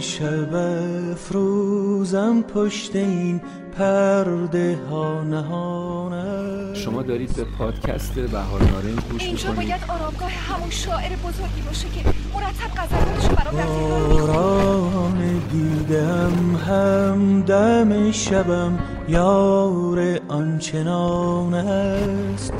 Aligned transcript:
شب 0.00 0.54
افروزم 1.12 2.42
پشت 2.42 2.96
این 2.96 3.40
پرده 3.78 4.78
ها 4.90 5.22
نهانه 5.22 6.74
شما 6.74 7.02
دارید 7.02 7.36
به 7.36 7.44
پادکست 7.44 8.14
بهار 8.14 8.62
نارنج 8.62 9.00
گوش 9.10 9.22
اینجا 9.22 9.50
می‌کنید. 9.50 9.68
باید 9.68 9.84
آرامگاه 9.88 10.30
همون 10.30 10.70
شاعر 10.70 11.10
بزرگی 11.16 11.62
باشه 11.66 11.88
که 11.88 12.08
مرتب 12.34 12.70
غزلاتشو 12.76 13.34
برام 13.34 13.56
در 13.56 13.66
دیدم 15.52 16.56
همدم 16.56 18.12
شبم 18.12 18.78
یار 19.08 20.20
آنچنان 20.28 21.54
است. 21.54 22.52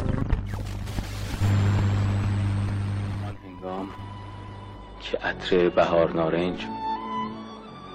که 5.00 5.18
عطر 5.18 5.68
بهار 5.68 6.12
نارنج 6.12 6.66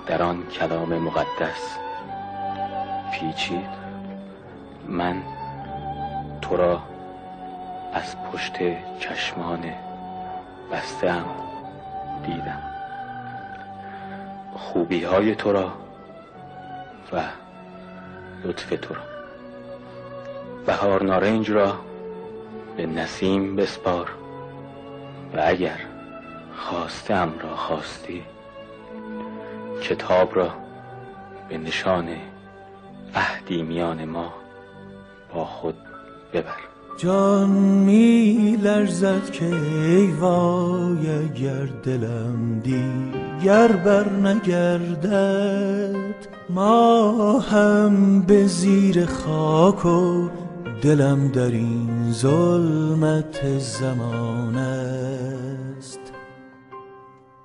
در 0.06 0.24
آن 0.24 0.48
کلام 0.48 0.98
مقدس. 0.98 1.78
پیچید. 3.14 3.84
من 4.88 5.24
تو 6.42 6.58
را 6.58 6.82
از 7.94 8.16
پشت 8.24 8.54
چشمان 9.00 9.64
بستم 10.72 11.26
دیدم. 12.26 12.62
خوبی 14.56 15.04
های 15.04 15.36
تو 15.36 15.52
را 15.52 15.72
و 17.14 17.22
لطف 18.44 18.70
تو 18.70 18.94
را. 18.94 19.02
بهار 20.66 21.04
نارنج 21.04 21.52
را 21.52 21.80
به 22.78 22.86
نسیم 22.86 23.56
بسپار 23.56 24.10
و 25.34 25.42
اگر 25.46 25.80
خواستم 26.56 27.34
را 27.44 27.56
خواستی 27.56 28.24
کتاب 29.84 30.36
را 30.36 30.50
به 31.50 31.58
نشان 31.58 32.08
عهدی 33.16 33.62
میان 33.62 34.06
ما 34.06 34.34
با 35.34 35.46
خود 35.46 35.76
ببر. 36.34 36.56
جان 36.98 37.50
می 37.50 38.58
لرزد 38.62 39.30
که 39.32 39.46
ای 39.46 40.08
وای 40.08 41.10
اگر 41.10 41.66
دلم 41.84 42.60
دیگر 42.60 43.68
بر 43.68 44.10
نگردد. 44.10 45.94
ما 46.50 47.40
هم 47.40 48.22
به 48.22 48.48
زیر 48.48 49.06
خاک 49.06 49.86
و 49.86 50.30
دلم 50.82 51.28
در 51.28 51.52
این 51.52 52.12
ظلمت 52.12 53.60
زمان 53.60 54.58
است. 54.58 56.03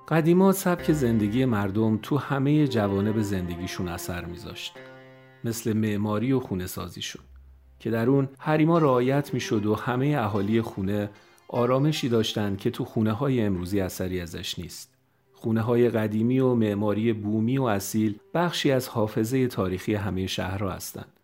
قدیما 0.09 0.51
سبک 0.51 0.91
زندگی 0.91 1.45
مردم 1.45 1.99
تو 2.01 2.17
همه 2.17 2.67
جوانب 2.67 3.21
زندگیشون 3.21 3.87
اثر 3.87 4.25
میذاشت. 4.25 4.73
مثل 5.43 5.73
معماری 5.73 6.31
و 6.31 6.39
خونه 6.39 6.67
سازیشون 6.67 7.21
که 7.79 7.89
در 7.89 8.09
اون 8.09 8.29
حریما 8.39 8.77
رعایت 8.77 9.33
می‌شد 9.33 9.65
و 9.65 9.75
همه 9.75 10.15
اهالی 10.19 10.61
خونه 10.61 11.09
آرامشی 11.47 12.09
داشتند 12.09 12.57
که 12.57 12.69
تو 12.69 12.85
خونه 12.85 13.11
های 13.11 13.41
امروزی 13.41 13.79
اثری 13.79 14.21
ازش 14.21 14.59
نیست. 14.59 14.95
خونه 15.33 15.61
های 15.61 15.89
قدیمی 15.89 16.39
و 16.39 16.53
معماری 16.53 17.13
بومی 17.13 17.57
و 17.57 17.63
اصیل 17.63 18.19
بخشی 18.33 18.71
از 18.71 18.87
حافظه 18.87 19.47
تاریخی 19.47 19.93
همه 19.93 20.27
شهرها 20.27 20.71
هستند 20.71 21.18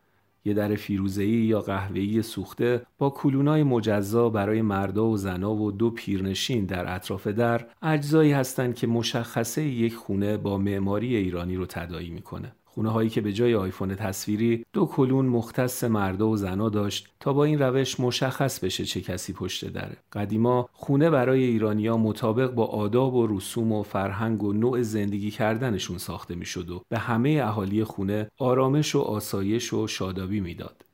یه 0.45 0.53
در 0.53 0.75
فیروزه‌ای 0.75 1.29
یا 1.29 1.61
قهوه‌ای 1.61 2.21
سوخته 2.21 2.85
با 2.97 3.09
کلونای 3.09 3.63
مجزا 3.63 4.29
برای 4.29 4.61
مردا 4.61 5.05
و 5.05 5.17
زنا 5.17 5.53
و 5.53 5.71
دو 5.71 5.89
پیرنشین 5.89 6.65
در 6.65 6.95
اطراف 6.95 7.27
در 7.27 7.67
اجزایی 7.81 8.31
هستند 8.31 8.75
که 8.75 8.87
مشخصه 8.87 9.63
یک 9.63 9.95
خونه 9.95 10.37
با 10.37 10.57
معماری 10.57 11.15
ایرانی 11.15 11.55
رو 11.55 11.65
تداعی 11.65 12.09
می‌کنه. 12.09 12.51
خونه 12.75 12.89
هایی 12.89 13.09
که 13.09 13.21
به 13.21 13.33
جای 13.33 13.55
آیفون 13.55 13.95
تصویری 13.95 14.65
دو 14.73 14.85
کلون 14.85 15.25
مختص 15.25 15.83
مردا 15.83 16.27
و 16.27 16.37
زنا 16.37 16.69
داشت 16.69 17.07
تا 17.19 17.33
با 17.33 17.43
این 17.43 17.59
روش 17.59 17.99
مشخص 17.99 18.59
بشه 18.59 18.85
چه 18.85 19.01
کسی 19.01 19.33
پشت 19.33 19.65
دره. 19.65 19.97
قدیما 20.13 20.69
خونه 20.73 21.09
برای 21.09 21.43
ایرانیا 21.43 21.97
مطابق 21.97 22.51
با 22.51 22.65
آداب 22.65 23.13
و 23.15 23.27
رسوم 23.27 23.71
و 23.71 23.83
فرهنگ 23.83 24.43
و 24.43 24.53
نوع 24.53 24.81
زندگی 24.81 25.31
کردنشون 25.31 25.97
ساخته 25.97 26.35
می‌شد 26.35 26.69
و 26.69 26.81
به 26.89 26.97
همه 26.97 27.41
اهالی 27.43 27.83
خونه 27.83 28.31
آرامش 28.37 28.95
و 28.95 28.99
آسایش 28.99 29.73
و 29.73 29.87
شادابی 29.87 30.39
می‌داد. 30.39 30.85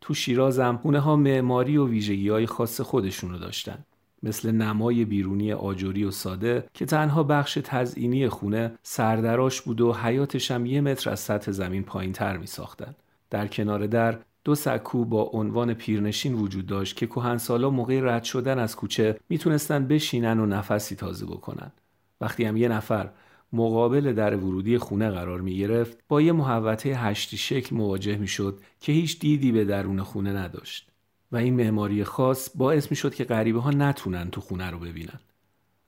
تو 0.00 0.14
شیرازم 0.14 0.78
خونه 0.82 1.00
ها 1.00 1.16
معماری 1.16 1.76
و 1.76 1.86
ویژگی 1.86 2.28
های 2.28 2.46
خاص 2.46 2.80
خودشونو 2.80 3.38
داشتن. 3.38 3.84
مثل 4.22 4.50
نمای 4.50 5.04
بیرونی 5.04 5.52
آجوری 5.52 6.04
و 6.04 6.10
ساده 6.10 6.68
که 6.74 6.86
تنها 6.86 7.22
بخش 7.22 7.58
تزئینی 7.64 8.28
خونه 8.28 8.72
سردراش 8.82 9.62
بود 9.62 9.80
و 9.80 9.92
حیاتش 9.92 10.50
هم 10.50 10.66
یه 10.66 10.80
متر 10.80 11.10
از 11.10 11.20
سطح 11.20 11.52
زمین 11.52 11.82
پایین 11.82 12.12
تر 12.12 12.36
می 12.36 12.46
ساختن. 12.46 12.94
در 13.30 13.46
کنار 13.46 13.86
در 13.86 14.18
دو 14.44 14.54
سکو 14.54 15.04
با 15.04 15.22
عنوان 15.22 15.74
پیرنشین 15.74 16.34
وجود 16.34 16.66
داشت 16.66 16.96
که 16.96 17.06
کهنسالا 17.06 17.70
موقع 17.70 18.00
رد 18.02 18.24
شدن 18.24 18.58
از 18.58 18.76
کوچه 18.76 19.20
می‌تونستن 19.28 19.86
بشینن 19.86 20.40
و 20.40 20.46
نفسی 20.46 20.96
تازه 20.96 21.26
بکنن. 21.26 21.72
وقتی 22.20 22.44
هم 22.44 22.56
یه 22.56 22.68
نفر 22.68 23.10
مقابل 23.52 24.12
در 24.12 24.36
ورودی 24.36 24.78
خونه 24.78 25.10
قرار 25.10 25.40
می 25.40 25.58
گرفت 25.58 25.98
با 26.08 26.22
یه 26.22 26.32
محوطه 26.32 26.94
هشتی 26.94 27.36
شکل 27.36 27.76
مواجه 27.76 28.16
می 28.16 28.28
شد 28.28 28.60
که 28.80 28.92
هیچ 28.92 29.18
دیدی 29.18 29.52
به 29.52 29.64
درون 29.64 30.02
خونه 30.02 30.32
نداشت. 30.32 30.90
و 31.32 31.36
این 31.36 31.54
معماری 31.54 32.04
خاص 32.04 32.50
باعث 32.54 32.90
می 32.90 32.96
شد 32.96 33.14
که 33.14 33.24
غریبه 33.24 33.60
ها 33.60 33.70
نتونن 33.70 34.30
تو 34.30 34.40
خونه 34.40 34.70
رو 34.70 34.78
ببینن. 34.78 35.20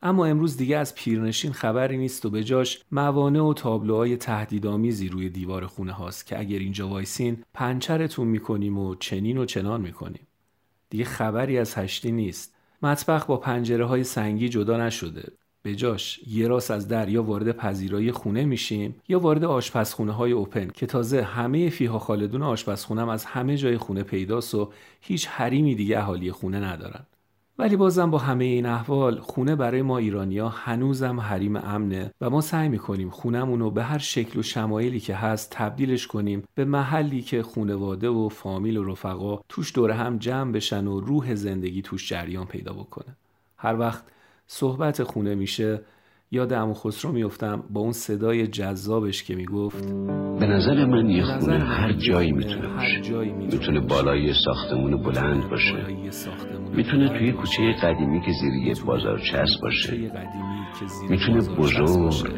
اما 0.02 0.26
امروز 0.26 0.56
دیگه 0.56 0.76
از 0.76 0.94
پیرنشین 0.94 1.52
خبری 1.52 1.98
نیست 1.98 2.26
و 2.26 2.30
به 2.30 2.44
جاش 2.44 2.84
موانع 2.92 3.42
و 3.42 3.54
تابلوهای 3.54 4.16
تهدیدآمیزی 4.16 5.08
روی 5.08 5.28
دیوار 5.28 5.66
خونه 5.66 5.92
هاست 5.92 6.26
که 6.26 6.38
اگر 6.38 6.58
اینجا 6.58 6.88
وایسین 6.88 7.44
پنچرتون 7.54 8.28
می‌کنیم 8.28 8.78
و 8.78 8.94
چنین 8.94 9.38
و 9.38 9.44
چنان 9.44 9.80
می‌کنیم. 9.80 10.26
دیگه 10.90 11.04
خبری 11.04 11.58
از 11.58 11.74
هشتی 11.74 12.12
نیست. 12.12 12.54
مطبخ 12.82 13.26
با 13.26 13.36
پنجره 13.36 13.84
های 13.84 14.04
سنگی 14.04 14.48
جدا 14.48 14.76
نشده. 14.86 15.32
به 15.62 15.74
جاش 15.74 16.20
یه 16.26 16.48
راست 16.48 16.70
از 16.70 16.88
در 16.88 17.08
یا 17.08 17.22
وارد 17.22 17.52
پذیرایی 17.52 18.12
خونه 18.12 18.44
میشیم 18.44 18.94
یا 19.08 19.20
وارد 19.20 19.44
آشپزخونه 19.44 20.12
های 20.12 20.32
اوپن 20.32 20.68
که 20.68 20.86
تازه 20.86 21.22
همه 21.22 21.70
فیها 21.70 21.98
خالدون 21.98 22.42
آشپزخونه 22.42 23.00
هم 23.02 23.08
از 23.08 23.24
همه 23.24 23.56
جای 23.56 23.78
خونه 23.78 24.02
پیداست 24.02 24.54
و 24.54 24.72
هیچ 25.00 25.28
حریمی 25.28 25.74
دیگه 25.74 25.98
اهالی 25.98 26.32
خونه 26.32 26.60
ندارن. 26.60 27.06
ولی 27.58 27.76
بازم 27.76 28.10
با 28.10 28.18
همه 28.18 28.44
این 28.44 28.66
احوال 28.66 29.20
خونه 29.20 29.56
برای 29.56 29.82
ما 29.82 29.98
ایرانیا 29.98 30.48
هنوزم 30.48 31.20
حریم 31.20 31.56
امنه 31.56 32.14
و 32.20 32.30
ما 32.30 32.40
سعی 32.40 32.68
می‌کنیم 32.68 33.10
خونمون 33.10 33.60
رو 33.60 33.70
به 33.70 33.84
هر 33.84 33.98
شکل 33.98 34.38
و 34.38 34.42
شمایلی 34.42 35.00
که 35.00 35.14
هست 35.14 35.50
تبدیلش 35.50 36.06
کنیم 36.06 36.44
به 36.54 36.64
محلی 36.64 37.22
که 37.22 37.42
خونواده 37.42 38.08
و 38.08 38.28
فامیل 38.28 38.76
و 38.76 38.84
رفقا 38.84 39.40
توش 39.48 39.74
دور 39.74 39.90
هم 39.90 40.18
جمع 40.18 40.52
بشن 40.52 40.86
و 40.86 41.00
روح 41.00 41.34
زندگی 41.34 41.82
توش 41.82 42.08
جریان 42.08 42.46
پیدا 42.46 42.72
بکنه. 42.72 43.16
هر 43.56 43.78
وقت 43.78 44.04
صحبت 44.50 45.02
خونه 45.02 45.34
میشه 45.34 45.80
یاد 46.30 46.54
عمو 46.54 46.74
خسرو 46.74 47.12
میفتم 47.12 47.62
با 47.70 47.80
اون 47.80 47.92
صدای 47.92 48.46
جذابش 48.46 49.22
که 49.22 49.34
می‌گفت. 49.34 49.84
به 50.40 50.46
نظر 50.46 50.84
من 50.84 51.10
یه 51.10 51.24
خونه 51.24 51.58
هر 51.58 51.92
جایی 51.92 52.32
می‌تونه 52.32 52.68
باشه. 52.68 53.32
می‌تونه. 53.34 53.80
بالای 53.80 54.32
ساختمون 54.44 55.02
بلند 55.02 55.50
باشه. 55.50 55.86
می‌تونه 56.76 57.08
توی. 57.08 57.32
کوچه 57.32 57.72
قدیمی 57.82 58.20
که 58.20 58.32
زیر 58.40 58.54
یه 58.54 58.74
بازار 58.86 59.18
چسب 59.18 59.60
باشه. 59.62 60.10
می‌تونه. 61.10 61.40
بزرگ 61.40 62.32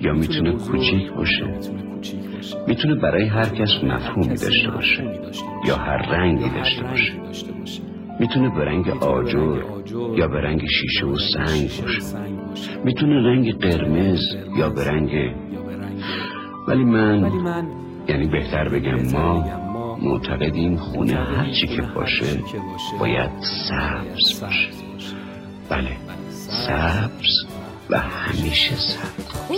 یا 0.00 0.12
می‌تونه 0.12 0.52
کوچیک 0.52 1.12
باشه. 1.12 1.44
می‌تونه 2.66 2.94
برای 2.94 3.26
هر 3.26 3.48
کس 3.48 3.84
مفهومی 3.84 4.34
داشته 4.34 4.70
باشه. 4.70 5.20
یا 5.66 5.76
هر 5.76 5.96
رنگی 5.96 6.50
داشته 6.50 6.82
باشه. 6.82 7.89
می‌تونه 8.20 8.48
به 8.54 8.64
رنگ 8.64 8.88
آجر 8.90 9.62
یا 10.16 10.28
به 10.28 10.40
رنگ 10.40 10.62
شیشه 10.66 11.06
و 11.06 11.16
سنگ 11.34 11.70
باشه. 11.80 12.78
می‌تونه 12.84 13.28
رنگ 13.28 13.58
قرمز 13.58 14.20
یا 14.56 14.68
به 14.70 14.84
رنگ 14.84 15.34
ولی 16.68 16.84
من 16.84 17.30
یعنی 18.08 18.26
بهتر 18.26 18.68
بگم 18.68 19.12
ما 19.12 19.46
معتقدیم 20.02 20.76
خونه 20.76 21.14
هر 21.14 21.50
چی 21.50 21.66
که 21.66 21.82
باشه 21.82 22.24
باید 22.98 23.30
سبز 23.68 24.40
باشه. 24.40 24.68
باشه. 24.92 25.16
بله 25.68 25.96
سبز. 26.28 27.46
و 27.90 27.98
همیشه 27.98 28.74
سبز. 28.74 29.50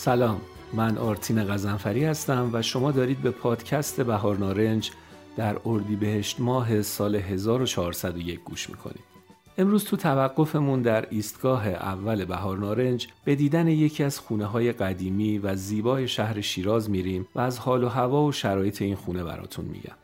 سلام 0.00 0.40
من 0.72 0.98
آرتین 0.98 1.44
غزنفری 1.44 2.04
هستم 2.04 2.50
و 2.52 2.62
شما 2.62 2.92
دارید 2.92 3.22
به 3.22 3.30
پادکست 3.30 4.00
بهار 4.00 4.38
نارنج 4.38 4.90
در 5.36 5.56
اردیبهشت 5.66 6.40
ماه 6.40 6.82
سال 6.82 7.16
1401 7.16 8.40
گوش 8.44 8.70
می‌کنید. 8.70 9.04
امروز 9.58 9.84
تو 9.84 9.96
توقفمون 9.96 10.82
در 10.82 11.06
ایستگاه 11.10 11.68
اول 11.68 12.24
بهار 12.24 12.58
نارنج 12.58 13.08
به 13.24 13.34
دیدن 13.34 13.68
یکی 13.68 14.04
از 14.04 14.18
خونه 14.18 14.46
های 14.46 14.72
قدیمی 14.72 15.38
و 15.38 15.56
زیبای 15.56 16.08
شهر 16.08 16.40
شیراز 16.40 16.90
میریم 16.90 17.28
و 17.34 17.40
از 17.40 17.58
حال 17.58 17.84
و 17.84 17.88
هوا 17.88 18.24
و 18.24 18.32
شرایط 18.32 18.82
این 18.82 18.96
خونه 18.96 19.24
براتون 19.24 19.64
میگم. 19.64 19.96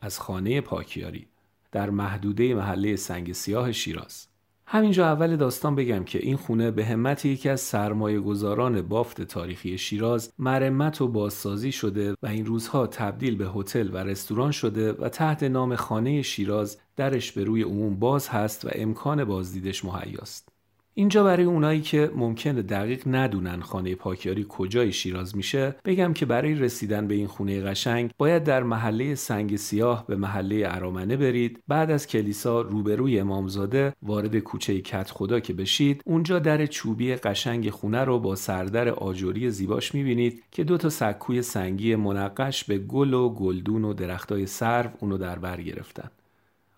از 0.00 0.18
خانه 0.18 0.60
پاکیاری 0.60 1.26
در 1.72 1.90
محدوده 1.90 2.54
محله 2.54 2.96
سنگ 2.96 3.32
سیاه 3.32 3.72
شیراز. 3.72 4.31
همینجا 4.74 5.06
اول 5.06 5.36
داستان 5.36 5.74
بگم 5.74 6.04
که 6.04 6.18
این 6.18 6.36
خونه 6.36 6.70
به 6.70 6.84
همت 6.84 7.24
یکی 7.24 7.48
از 7.48 7.60
سرمایه 7.60 8.20
گذاران 8.20 8.82
بافت 8.82 9.22
تاریخی 9.22 9.78
شیراز 9.78 10.32
مرمت 10.38 11.00
و 11.00 11.08
بازسازی 11.08 11.72
شده 11.72 12.12
و 12.22 12.26
این 12.26 12.46
روزها 12.46 12.86
تبدیل 12.86 13.36
به 13.36 13.48
هتل 13.54 13.88
و 13.92 13.96
رستوران 13.96 14.50
شده 14.50 14.92
و 14.92 15.08
تحت 15.08 15.42
نام 15.42 15.76
خانه 15.76 16.22
شیراز 16.22 16.78
درش 16.96 17.32
به 17.32 17.44
روی 17.44 17.62
عموم 17.62 17.98
باز 17.98 18.28
هست 18.28 18.64
و 18.64 18.68
امکان 18.72 19.24
بازدیدش 19.24 19.84
مهیاست. 19.84 20.51
اینجا 20.94 21.24
برای 21.24 21.44
اونایی 21.44 21.80
که 21.80 22.10
ممکنه 22.16 22.62
دقیق 22.62 23.02
ندونن 23.06 23.60
خانه 23.60 23.94
پاکیاری 23.94 24.46
کجای 24.48 24.92
شیراز 24.92 25.36
میشه 25.36 25.74
بگم 25.84 26.12
که 26.12 26.26
برای 26.26 26.54
رسیدن 26.54 27.06
به 27.08 27.14
این 27.14 27.26
خونه 27.26 27.60
قشنگ 27.60 28.10
باید 28.18 28.44
در 28.44 28.62
محله 28.62 29.14
سنگ 29.14 29.56
سیاه 29.56 30.06
به 30.06 30.16
محله 30.16 30.64
ارامنه 30.66 31.16
برید 31.16 31.62
بعد 31.68 31.90
از 31.90 32.06
کلیسا 32.06 32.60
روبروی 32.60 33.20
امامزاده 33.20 33.92
وارد 34.02 34.38
کوچه 34.38 34.80
کت 34.80 35.10
خدا 35.10 35.40
که 35.40 35.52
بشید 35.52 36.02
اونجا 36.06 36.38
در 36.38 36.66
چوبی 36.66 37.14
قشنگ 37.14 37.70
خونه 37.70 38.04
رو 38.04 38.18
با 38.18 38.36
سردر 38.36 38.88
آجوری 38.88 39.50
زیباش 39.50 39.94
می‌بینید 39.94 40.42
که 40.50 40.64
دو 40.64 40.78
تا 40.78 40.88
سکوی 40.88 41.42
سنگی 41.42 41.96
منقش 41.96 42.64
به 42.64 42.78
گل 42.78 43.14
و 43.14 43.28
گلدون 43.28 43.84
و 43.84 43.92
درختای 43.92 44.46
سرو 44.46 44.90
اونو 45.00 45.18
در 45.18 45.38
بر 45.38 45.60
گرفتن. 45.60 46.10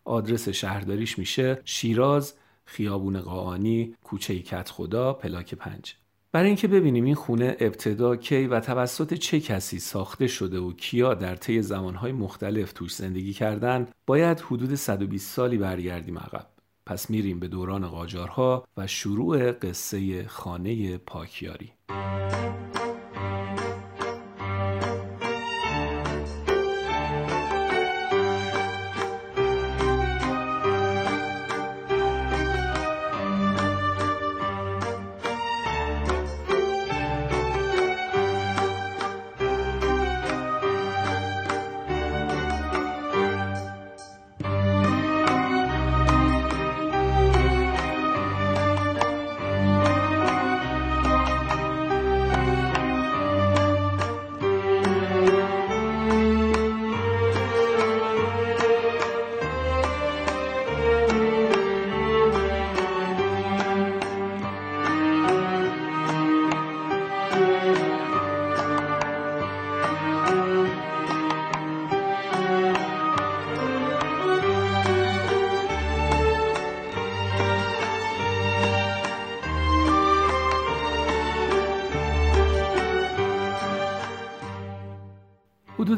آدرس 0.04 0.48
شهرداریش 0.48 1.18
میشه 1.18 1.60
شیراز 1.64 2.34
خیابون 2.66 3.20
قاانی، 3.20 3.94
کوچه 4.02 4.38
کت 4.38 4.70
خدا، 4.70 5.12
پلاک 5.12 5.54
پنج. 5.54 5.94
برای 6.34 6.46
اینکه 6.46 6.68
ببینیم 6.68 7.04
این 7.04 7.14
خونه 7.14 7.56
ابتدا 7.60 8.16
کی 8.16 8.46
و 8.46 8.60
توسط 8.60 9.14
چه 9.14 9.40
کسی 9.40 9.78
ساخته 9.78 10.26
شده 10.26 10.58
و 10.58 10.72
کیا 10.72 11.14
در 11.14 11.36
طی 11.36 11.62
زمانهای 11.62 12.12
مختلف 12.12 12.72
توش 12.72 12.94
زندگی 12.94 13.32
کردن 13.32 13.88
باید 14.06 14.40
حدود 14.40 14.74
120 14.74 15.34
سالی 15.34 15.58
برگردیم 15.58 16.18
عقب 16.18 16.46
پس 16.86 17.10
میریم 17.10 17.40
به 17.40 17.48
دوران 17.48 17.88
قاجارها 17.88 18.64
و 18.76 18.86
شروع 18.86 19.52
قصه 19.52 20.28
خانه 20.28 20.98
پاکیاری 20.98 21.72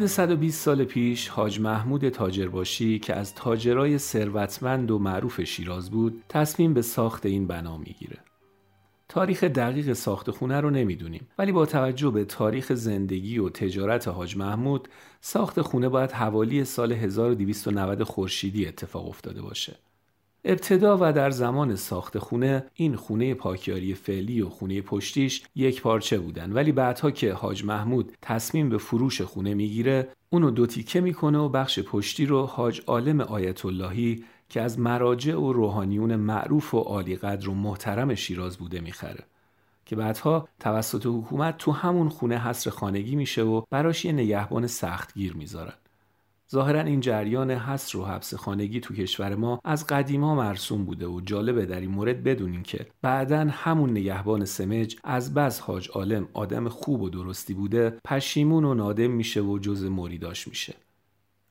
حدود 0.07 0.15
120 0.15 0.65
سال 0.65 0.85
پیش 0.85 1.29
حاج 1.29 1.61
محمود 1.61 2.09
تاجرباشی 2.09 2.99
که 2.99 3.15
از 3.15 3.35
تاجرای 3.35 3.99
ثروتمند 3.99 4.91
و 4.91 4.99
معروف 4.99 5.41
شیراز 5.41 5.91
بود 5.91 6.25
تصمیم 6.29 6.75
به 6.75 6.83
ساخت 6.83 7.27
این 7.27 7.47
بنا 7.47 7.79
می‌گیره. 7.79 8.19
تاریخ 9.09 9.45
دقیق 9.45 9.93
ساخت 9.93 10.31
خونه 10.31 10.61
رو 10.61 10.71
نمی‌دونیم 10.71 11.29
ولی 11.39 11.53
با 11.53 11.67
توجه 11.67 12.11
به 12.11 12.25
تاریخ 12.25 12.73
زندگی 12.73 13.39
و 13.39 13.49
تجارت 13.49 14.09
حاج 14.09 14.37
محمود 14.37 14.89
ساخت 15.21 15.61
خونه 15.61 15.89
باید 15.89 16.13
حوالی 16.13 16.65
سال 16.65 16.93
1290 16.93 18.03
خورشیدی 18.03 18.67
اتفاق 18.67 19.09
افتاده 19.09 19.43
باشه. 19.43 19.77
ابتدا 20.49 20.99
و 21.01 21.13
در 21.13 21.31
زمان 21.31 21.77
ساخت 21.77 22.19
خونه 22.19 22.67
این 22.75 22.97
خونه 22.97 23.35
پاکیاری 23.35 23.95
فعلی 23.95 24.41
و 24.41 24.49
خونه 24.49 24.81
پشتیش 24.81 25.43
یک 25.55 25.83
پارچه 25.83 26.19
بودن. 26.19 26.53
ولی 26.53 26.73
بعدها 26.73 27.11
که 27.11 27.33
حاج 27.33 27.65
محمود 27.65 28.13
تصمیم 28.23 28.69
به 28.69 28.79
فروش 28.79 29.21
خونه 29.21 29.55
می‌گیره 29.55 30.09
اونو 30.31 30.51
دو 30.51 30.67
تیکه 30.67 31.01
می‌کنه 31.01 31.39
و 31.39 31.49
بخش 31.49 31.79
پشتی 31.79 32.27
رو 32.27 32.43
حاج 32.43 32.83
عالم 32.87 33.21
آیت 33.21 33.67
اللهی 33.67 34.25
که 34.49 34.61
از 34.61 34.79
مراجع 34.79 35.37
و 35.37 35.53
روحانیون 35.53 36.17
معروف 36.17 36.75
و 36.75 36.79
عالی 36.79 37.17
قدر 37.17 37.49
و 37.49 37.55
محترم 37.55 38.15
شیراز 38.15 38.57
بوده 38.57 38.81
می‌خره. 38.81 39.25
که 39.87 39.97
بعدها 39.97 40.49
توسط 40.61 41.07
حکومت 41.07 41.59
تو 41.59 41.73
همون 41.73 42.09
خونه 42.09 42.39
حصر 42.39 42.71
خانگی 42.71 43.17
میشه 43.17 43.43
و 43.43 43.63
براش 43.71 44.05
یه 44.05 44.13
نگهبان 44.13 44.67
سختگیر 44.67 45.35
می‌ذارن. 45.35 45.75
ظاهرا 46.53 46.81
این 46.81 47.01
جریان 47.01 47.51
حصر 47.51 47.99
و 47.99 48.05
حبس 48.05 48.35
خانگی 48.35 48.81
تو 48.81 48.95
کشور 48.95 49.35
ما 49.35 49.61
از 49.65 49.87
قدیما 49.87 50.35
مرسوم 50.35 50.85
بوده 50.85 51.07
و 51.07 51.21
جالبه 51.21 51.67
در 51.67 51.81
این 51.81 51.91
مورد 51.91 52.25
بدونین 52.25 52.63
که 52.63 52.87
بعدا 53.03 53.47
همون 53.51 53.91
نگهبان 53.91 54.45
سمج 54.45 54.97
از 55.05 55.35
بس 55.35 55.61
حاج 55.61 55.91
عالم 55.91 56.29
آدم 56.33 56.69
خوب 56.69 57.03
و 57.03 57.11
درستی 57.11 57.55
بوده 57.55 57.99
پشیمون 58.05 58.65
و 58.65 58.75
نادم 58.75 59.11
میشه 59.11 59.41
و 59.41 59.59
جز 59.59 59.85
مریداش 59.85 60.49
میشه. 60.49 60.75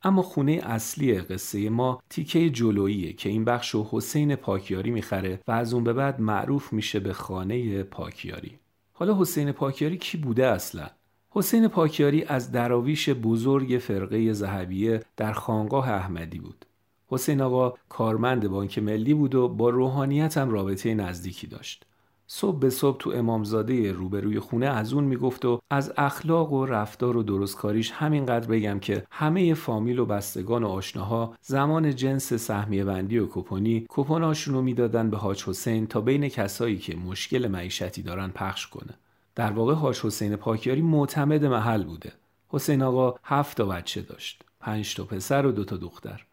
اما 0.04 0.22
خونه 0.22 0.52
اصلی 0.64 1.20
قصه 1.20 1.70
ما 1.70 2.02
تیکه 2.10 2.50
جلوییه 2.50 3.14
که 3.14 3.30
این 3.30 3.46
بخش 3.46 3.76
و 3.76 3.88
حسین 3.92 4.36
پاکیاری 4.36 4.92
می‌خره 4.92 5.40
و 5.48 5.52
از 5.52 5.74
اون 5.74 5.84
به 5.84 5.94
بعد 5.94 6.22
معروف 6.22 6.74
میشه 6.74 7.00
به 7.00 7.14
خانه 7.14 7.84
پاکیاری. 7.84 8.60
حالا 8.94 9.22
حسین 9.22 9.52
پاکیاری 9.52 9.98
کی 9.98 10.18
بوده 10.18 10.48
اصلا؟ 10.48 10.90
حسین 11.38 11.68
پاکیاری 11.68 12.24
از 12.24 12.52
دراویش 12.52 13.10
بزرگ 13.10 13.80
فرقه 13.82 14.34
زهبیه 14.34 15.04
در 15.18 15.34
خانقاه 15.34 15.90
احمدی 15.90 16.40
بود. 16.40 16.66
حسین 17.08 17.42
آقا 17.42 17.74
کارمند 17.90 18.48
بانک 18.48 18.80
ملی 18.80 19.14
بود 19.14 19.36
و 19.36 19.48
با 19.48 19.70
روحانیت 19.70 20.38
هم 20.38 20.50
رابطه 20.50 20.94
نزدیکی 20.94 21.48
داشت. 21.48 21.86
صبح 22.28 22.60
به 22.60 22.70
صبح 22.70 22.98
تو 22.98 23.10
امامزاده 23.10 23.92
روبروی 23.92 24.40
خونه 24.40 24.66
از 24.66 24.94
اون 24.94 25.04
می‌گفت 25.04 25.46
و 25.46 25.60
از 25.70 25.94
اخلاق 25.98 26.54
و 26.54 26.66
رفتار 26.66 27.18
و 27.18 27.24
درستکاریش 27.24 27.92
همینقدر 27.92 28.48
بگم 28.48 28.80
که 28.80 29.04
همه 29.12 29.54
فامیل 29.54 30.00
و 30.00 30.06
بستگان 30.06 30.64
و 30.64 30.68
آشناها 30.68 31.36
زمان 31.42 31.96
جنس 31.96 32.34
سهمیه 32.34 32.84
بندی 32.84 33.20
و 33.20 33.28
کپونی 33.32 33.86
کپوناشون 33.90 34.54
رو 34.54 34.62
می‌دادن 34.62 35.10
به 35.10 35.18
حاج 35.18 35.44
حسین 35.44 35.88
تا 35.88 36.02
بین 36.02 36.28
کسایی 36.28 36.78
که 36.78 36.96
مشکل 36.96 37.48
معیشتی 37.48 38.02
دارن 38.02 38.28
پخش 38.30 38.68
کنه. 38.68 38.94
در 39.36 39.52
واقع 39.52 39.74
هاش 39.74 40.06
حسین 40.06 40.36
پاکیاری 40.36 40.82
معتمد 40.82 41.46
محل 41.46 41.84
بوده. 41.84 42.12
حسین 42.48 42.82
آقا 42.82 43.16
هفت 43.24 43.58
تا 43.58 43.66
بچه 43.66 44.02
داشت. 44.02 44.44
پنج 44.60 44.96
تا 44.96 45.04
پسر 45.04 45.46
و 45.46 45.52
دو 45.52 45.64
تا 45.64 45.78
دختر. 45.78 46.26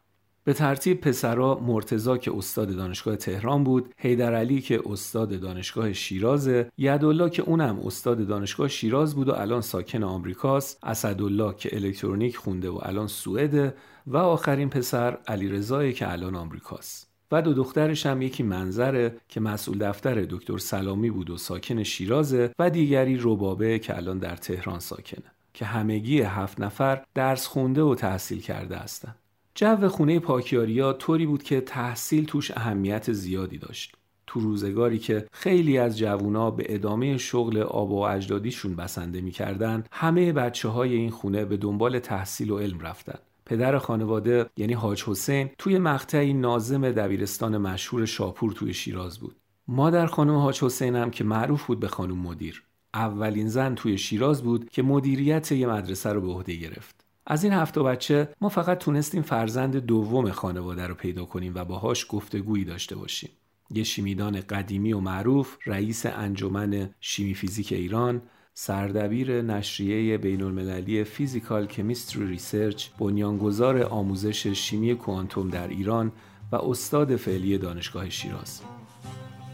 به 0.45 0.53
ترتیب 0.53 1.01
پسرا 1.01 1.59
مرتزا 1.59 2.19
که 2.19 2.37
استاد 2.37 2.77
دانشگاه 2.77 3.17
تهران 3.17 3.65
بود، 3.65 3.95
حیدر 3.97 4.35
علی 4.35 4.61
که 4.61 4.83
استاد 4.87 5.41
دانشگاه 5.41 5.93
شیرازه، 5.93 6.71
یدالله 6.79 7.31
که 7.31 7.43
اونم 7.43 7.81
استاد 7.85 8.27
دانشگاه 8.27 8.69
شیراز 8.69 9.15
بود 9.15 9.29
و 9.29 9.33
الان 9.33 9.61
ساکن 9.61 10.03
آمریکاست، 10.03 10.79
اسدالله 10.83 11.55
که 11.55 11.77
الکترونیک 11.77 12.37
خونده 12.37 12.71
و 12.71 12.79
الان 12.83 13.07
سوئده 13.07 13.75
و 14.07 14.17
آخرین 14.17 14.71
پسر 14.71 15.19
علیرضا 15.27 15.91
که 15.91 16.13
الان 16.13 16.35
آمریکاست. 16.35 17.12
و 17.33 17.43
دو 17.43 17.55
دخترش 17.55 18.07
هم 18.07 18.23
یکی 18.23 18.43
منظره 18.43 19.17
که 19.29 19.41
مسئول 19.41 19.79
دفتر 19.79 20.23
دکتر 20.23 20.59
سلامی 20.59 21.11
بود 21.11 21.31
و 21.31 21.37
ساکن 21.37 21.83
شیرازه 21.83 22.51
و 22.59 22.71
دیگری 22.71 23.19
ربابه 23.21 23.79
که 23.79 23.97
الان 23.97 24.19
در 24.19 24.37
تهران 24.37 24.79
ساکنه 24.79 25.33
که 25.55 25.65
همگی 25.65 26.21
هفت 26.21 26.61
نفر 26.61 27.05
درس 27.15 27.47
خونده 27.47 27.83
و 27.83 27.95
تحصیل 27.95 28.41
کرده 28.41 28.77
هستند. 28.77 29.17
جو 29.55 29.89
خونه 29.89 30.19
پاکیاریا 30.19 30.93
طوری 30.93 31.27
بود 31.27 31.43
که 31.43 31.61
تحصیل 31.61 32.25
توش 32.25 32.51
اهمیت 32.51 33.13
زیادی 33.13 33.59
داشت. 33.59 33.95
تو 34.27 34.41
روزگاری 34.41 34.99
که 34.99 35.27
خیلی 35.33 35.79
از 35.79 35.99
جوونا 35.99 36.51
به 36.51 36.65
ادامه 36.69 37.19
شغل 37.19 37.59
آب 37.59 37.91
و 37.91 37.99
اجدادیشون 37.99 38.77
بسنده 38.77 39.21
می‌کردن 39.21 39.85
همه 39.93 40.33
بچه 40.33 40.69
های 40.69 40.95
این 40.95 41.11
خونه 41.11 41.45
به 41.45 41.57
دنبال 41.57 41.99
تحصیل 41.99 42.51
و 42.51 42.59
علم 42.59 42.81
رفتن 42.81 43.19
پدر 43.53 43.79
خانواده 43.79 44.51
یعنی 44.57 44.73
حاج 44.73 45.05
حسین 45.05 45.51
توی 45.59 45.79
مقطعی 45.79 46.33
نازم 46.33 46.91
دبیرستان 46.91 47.59
مشهور 47.59 48.07
شاپور 48.07 48.53
توی 48.53 48.75
شیراز 48.75 49.19
بود. 49.19 49.37
مادر 49.69 50.07
خانم 50.07 50.37
حاج 50.37 50.65
حسین 50.65 50.97
هم 50.97 51.11
که 51.11 51.25
معروف 51.25 51.65
بود 51.65 51.81
به 51.81 51.89
خانم 51.89 52.19
مدیر. 52.19 52.63
اولین 52.95 53.49
زن 53.49 53.75
توی 53.75 53.99
شیراز 53.99 54.43
بود 54.43 54.71
که 54.71 54.83
مدیریت 54.83 55.53
یه 55.53 55.67
مدرسه 55.67 56.13
رو 56.13 56.21
به 56.21 56.29
عهده 56.29 56.55
گرفت. 56.55 57.05
از 57.27 57.45
این 57.45 57.53
هفت 57.53 57.79
بچه 57.79 58.29
ما 58.41 58.49
فقط 58.49 58.79
تونستیم 58.79 59.23
فرزند 59.23 59.77
دوم 59.77 60.31
خانواده 60.31 60.87
رو 60.87 60.95
پیدا 60.95 61.25
کنیم 61.25 61.53
و 61.55 61.65
باهاش 61.65 62.07
گفتگویی 62.09 62.65
داشته 62.65 62.97
باشیم. 62.97 63.31
یه 63.71 63.85
شیمیدان 63.85 64.41
قدیمی 64.41 64.93
و 64.93 65.01
معروف 65.01 65.57
رئیس 65.67 66.07
انجمن 66.07 66.91
شیمی 67.01 67.35
فیزیک 67.35 67.73
ایران 67.73 68.23
سردبیر 68.55 69.43
نشریه 69.43 70.19
بین 70.19 70.43
المللی 70.43 71.05
Physical 71.05 71.67
Chemistry 71.67 72.27
Research 72.27 72.89
بنیانگذار 72.99 73.83
آموزش 73.83 74.47
شیمی 74.47 74.95
کوانتوم 74.95 75.51
در 75.51 75.69
ایران 75.69 76.13
و 76.53 76.57
استاد 76.57 77.17
فعلی 77.17 77.59
دانشگاه 77.59 78.11
شیراز. 78.11 78.61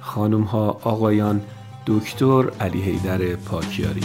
خانم 0.01 0.43
ها 0.43 0.71
آقایان 0.71 1.43
دکتر 1.87 2.51
علی 2.61 2.81
حیدر 2.81 3.37
پاکیاری. 3.37 4.05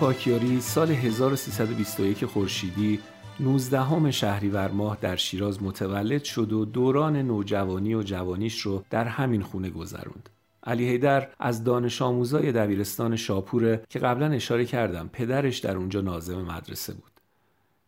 پاکیاری 0.00 0.60
سال 0.60 0.90
1321 0.90 2.24
خورشیدی 2.24 3.00
19 3.40 4.10
شهریور 4.10 4.68
ماه 4.70 4.98
در 5.00 5.16
شیراز 5.16 5.62
متولد 5.62 6.24
شد 6.24 6.52
و 6.52 6.64
دوران 6.64 7.16
نوجوانی 7.16 7.94
و 7.94 8.02
جوانیش 8.02 8.60
رو 8.60 8.84
در 8.90 9.04
همین 9.04 9.42
خونه 9.42 9.70
گذروند. 9.70 10.28
علی 10.66 10.88
حیدر 10.88 11.28
از 11.38 11.64
دانش 11.64 12.02
آموزای 12.02 12.52
دبیرستان 12.52 13.16
شاپوره 13.16 13.84
که 13.88 13.98
قبلا 13.98 14.32
اشاره 14.32 14.64
کردم 14.64 15.10
پدرش 15.12 15.58
در 15.58 15.76
اونجا 15.76 16.00
ناظم 16.00 16.42
مدرسه 16.42 16.94
بود. 16.94 17.13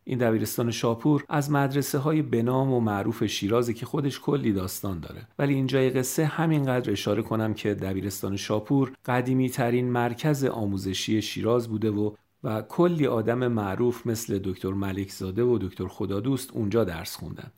این 0.08 0.18
دبیرستان 0.18 0.70
شاپور 0.70 1.25
از 1.28 1.50
مدرسه 1.50 1.98
های 1.98 2.22
بنام 2.22 2.72
و 2.72 2.80
معروف 2.80 3.25
شیرازی 3.25 3.75
که 3.75 3.86
خودش 3.86 4.20
کلی 4.20 4.52
داستان 4.52 5.00
داره 5.00 5.26
ولی 5.38 5.54
اینجای 5.54 5.90
قصه 5.90 6.25
همینقدر 6.25 6.90
اشاره 6.92 7.22
کنم 7.22 7.54
که 7.54 7.75
دبیرستان 7.75 8.36
شاپور 8.36 8.92
قدیمی 9.06 9.50
ترین 9.50 9.90
مرکز 9.90 10.44
آموزشی 10.44 11.22
شیراز 11.22 11.68
بوده 11.68 11.90
و 11.90 12.10
و 12.44 12.62
کلی 12.62 13.06
آدم 13.06 13.46
معروف 13.48 14.06
مثل 14.06 14.38
دکتر 14.44 14.72
ملک 14.72 15.10
زاده 15.10 15.42
و 15.42 15.58
دکتر 15.58 15.86
خدادوست 15.86 16.52
اونجا 16.52 16.84
درس 16.84 17.16
خوندن. 17.16 17.50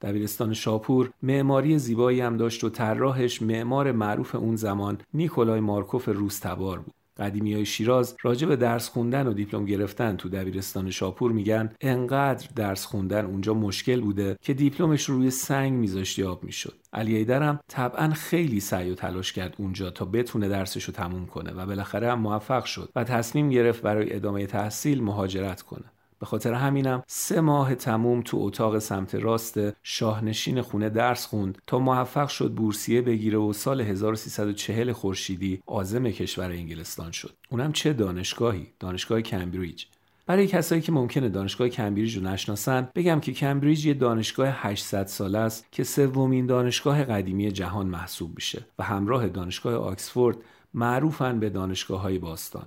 دبیرستان 0.00 0.54
شاپور 0.54 1.10
معماری 1.22 1.78
زیبایی 1.78 2.20
هم 2.20 2.36
داشت 2.36 2.64
و 2.64 2.68
طراحش 2.68 3.42
معمار 3.42 3.92
معروف 3.92 4.34
اون 4.34 4.56
زمان 4.56 4.98
نیکولای 5.14 5.60
مارکوف 5.60 6.08
روستبار 6.08 6.78
بود. 6.78 6.94
قدیمی 7.18 7.54
های 7.54 7.64
شیراز 7.64 8.16
راجع 8.22 8.46
به 8.46 8.56
درس 8.56 8.88
خوندن 8.88 9.26
و 9.26 9.32
دیپلم 9.32 9.64
گرفتن 9.64 10.16
تو 10.16 10.28
دبیرستان 10.28 10.90
شاپور 10.90 11.32
میگن 11.32 11.72
انقدر 11.80 12.48
درس 12.56 12.84
خوندن 12.84 13.24
اونجا 13.24 13.54
مشکل 13.54 14.00
بوده 14.00 14.38
که 14.40 14.54
دیپلمش 14.54 15.08
رو 15.08 15.16
روی 15.16 15.30
سنگ 15.30 15.72
میذاشت 15.72 16.18
یاب 16.18 16.44
می‌شد. 16.44 16.74
علی 16.92 17.16
ایدرم 17.16 17.60
طبعا 17.68 18.10
خیلی 18.10 18.60
سعی 18.60 18.90
و 18.90 18.94
تلاش 18.94 19.32
کرد 19.32 19.54
اونجا 19.58 19.90
تا 19.90 20.04
بتونه 20.04 20.48
درسش 20.48 20.84
رو 20.84 20.92
تموم 20.92 21.26
کنه 21.26 21.52
و 21.52 21.66
بالاخره 21.66 22.12
هم 22.12 22.20
موفق 22.20 22.64
شد 22.64 22.92
و 22.96 23.04
تصمیم 23.04 23.50
گرفت 23.50 23.82
برای 23.82 24.14
ادامه 24.14 24.46
تحصیل 24.46 25.02
مهاجرت 25.02 25.62
کنه. 25.62 25.91
به 26.22 26.26
خاطر 26.26 26.54
همینم 26.54 27.02
سه 27.06 27.40
ماه 27.40 27.74
تموم 27.74 28.22
تو 28.22 28.38
اتاق 28.40 28.78
سمت 28.78 29.14
راست 29.14 29.60
شاهنشین 29.82 30.62
خونه 30.62 30.88
درس 30.88 31.26
خوند 31.26 31.58
تا 31.66 31.78
موفق 31.78 32.28
شد 32.28 32.52
بورسیه 32.54 33.02
بگیره 33.02 33.38
و 33.38 33.52
سال 33.52 33.80
1340 33.80 34.92
خورشیدی 34.92 35.62
عازم 35.66 36.10
کشور 36.10 36.50
انگلستان 36.50 37.10
شد. 37.10 37.32
اونم 37.50 37.72
چه 37.72 37.92
دانشگاهی؟ 37.92 38.66
دانشگاه 38.80 39.22
کمبریج. 39.22 39.84
برای 40.26 40.46
کسایی 40.46 40.80
که 40.80 40.92
ممکنه 40.92 41.28
دانشگاه 41.28 41.68
کمبریج 41.68 42.16
رو 42.16 42.22
نشناسن 42.22 42.88
بگم 42.94 43.20
که 43.20 43.32
کمبریج 43.32 43.86
یه 43.86 43.94
دانشگاه 43.94 44.48
800 44.50 45.06
ساله 45.06 45.38
است 45.38 45.66
که 45.72 45.84
سومین 45.84 46.46
دانشگاه 46.46 47.04
قدیمی 47.04 47.52
جهان 47.52 47.86
محسوب 47.86 48.34
میشه 48.34 48.66
و 48.78 48.82
همراه 48.82 49.28
دانشگاه 49.28 49.74
آکسفورد 49.74 50.36
معروفن 50.74 51.40
به 51.40 51.50
دانشگاه 51.50 52.00
های 52.00 52.18
باستان. 52.18 52.66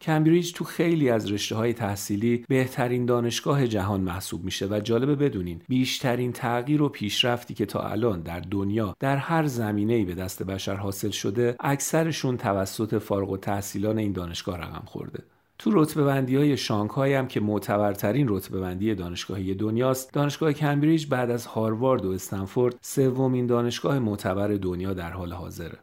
کمبریج 0.00 0.52
تو 0.52 0.64
خیلی 0.64 1.10
از 1.10 1.32
رشته 1.32 1.56
های 1.56 1.72
تحصیلی 1.72 2.44
بهترین 2.48 3.06
دانشگاه 3.06 3.66
جهان 3.66 4.00
محسوب 4.00 4.44
میشه 4.44 4.66
و 4.66 4.80
جالبه 4.80 5.14
بدونین 5.14 5.62
بیشترین 5.68 6.32
تغییر 6.32 6.82
و 6.82 6.88
پیشرفتی 6.88 7.54
که 7.54 7.66
تا 7.66 7.80
الان 7.80 8.20
در 8.20 8.40
دنیا 8.40 8.96
در 9.00 9.16
هر 9.16 9.46
زمینه‌ای 9.46 10.04
به 10.04 10.14
دست 10.14 10.42
بشر 10.42 10.74
حاصل 10.74 11.10
شده 11.10 11.56
اکثرشون 11.60 12.36
توسط 12.36 12.98
فارغ 12.98 13.30
و 13.30 13.36
تحصیلان 13.36 13.98
این 13.98 14.12
دانشگاه 14.12 14.58
رقم 14.58 14.82
خورده. 14.86 15.22
تو 15.58 15.70
رتبه 15.74 16.04
بندی 16.04 16.36
های 16.36 16.56
شانگهای 16.56 17.14
هم 17.14 17.28
که 17.28 17.40
معتبرترین 17.40 18.26
رتبه 18.28 18.60
بندی 18.60 18.94
دانشگاهی 18.94 19.54
دنیاست 19.54 20.12
دانشگاه 20.12 20.52
کمبریج 20.52 21.06
بعد 21.06 21.30
از 21.30 21.46
هاروارد 21.46 22.04
و 22.04 22.10
استنفورد 22.10 22.78
سومین 22.82 23.46
دانشگاه 23.46 23.98
معتبر 23.98 24.48
دنیا 24.48 24.94
در 24.94 25.10
حال 25.10 25.32
حاضره. 25.32 25.78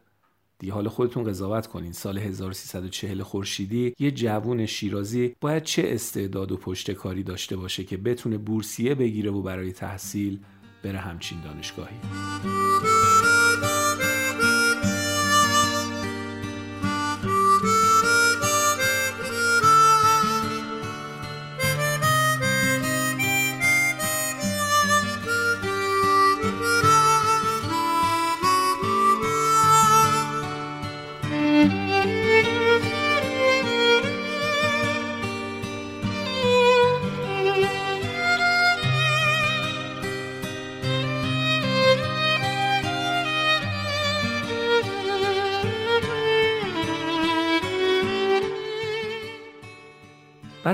دیگه 0.64 0.74
حالا 0.74 0.90
خودتون 0.90 1.24
قضاوت 1.24 1.66
کنین. 1.66 1.92
سال 1.92 2.18
1340 2.18 3.22
خورشیدی 3.22 3.94
یه 3.98 4.10
جوون 4.10 4.66
شیرازی 4.66 5.36
باید 5.40 5.62
چه 5.62 5.82
استعداد 5.86 6.52
و 6.52 6.56
پشت 6.56 6.90
کاری 6.90 7.22
داشته 7.22 7.56
باشه 7.56 7.84
که 7.84 7.96
بتونه 7.96 8.38
بورسیه 8.38 8.94
بگیره 8.94 9.30
و 9.30 9.42
برای 9.42 9.72
تحصیل 9.72 10.38
بره 10.82 10.98
همچین 10.98 11.40
دانشگاهی؟ 11.40 11.96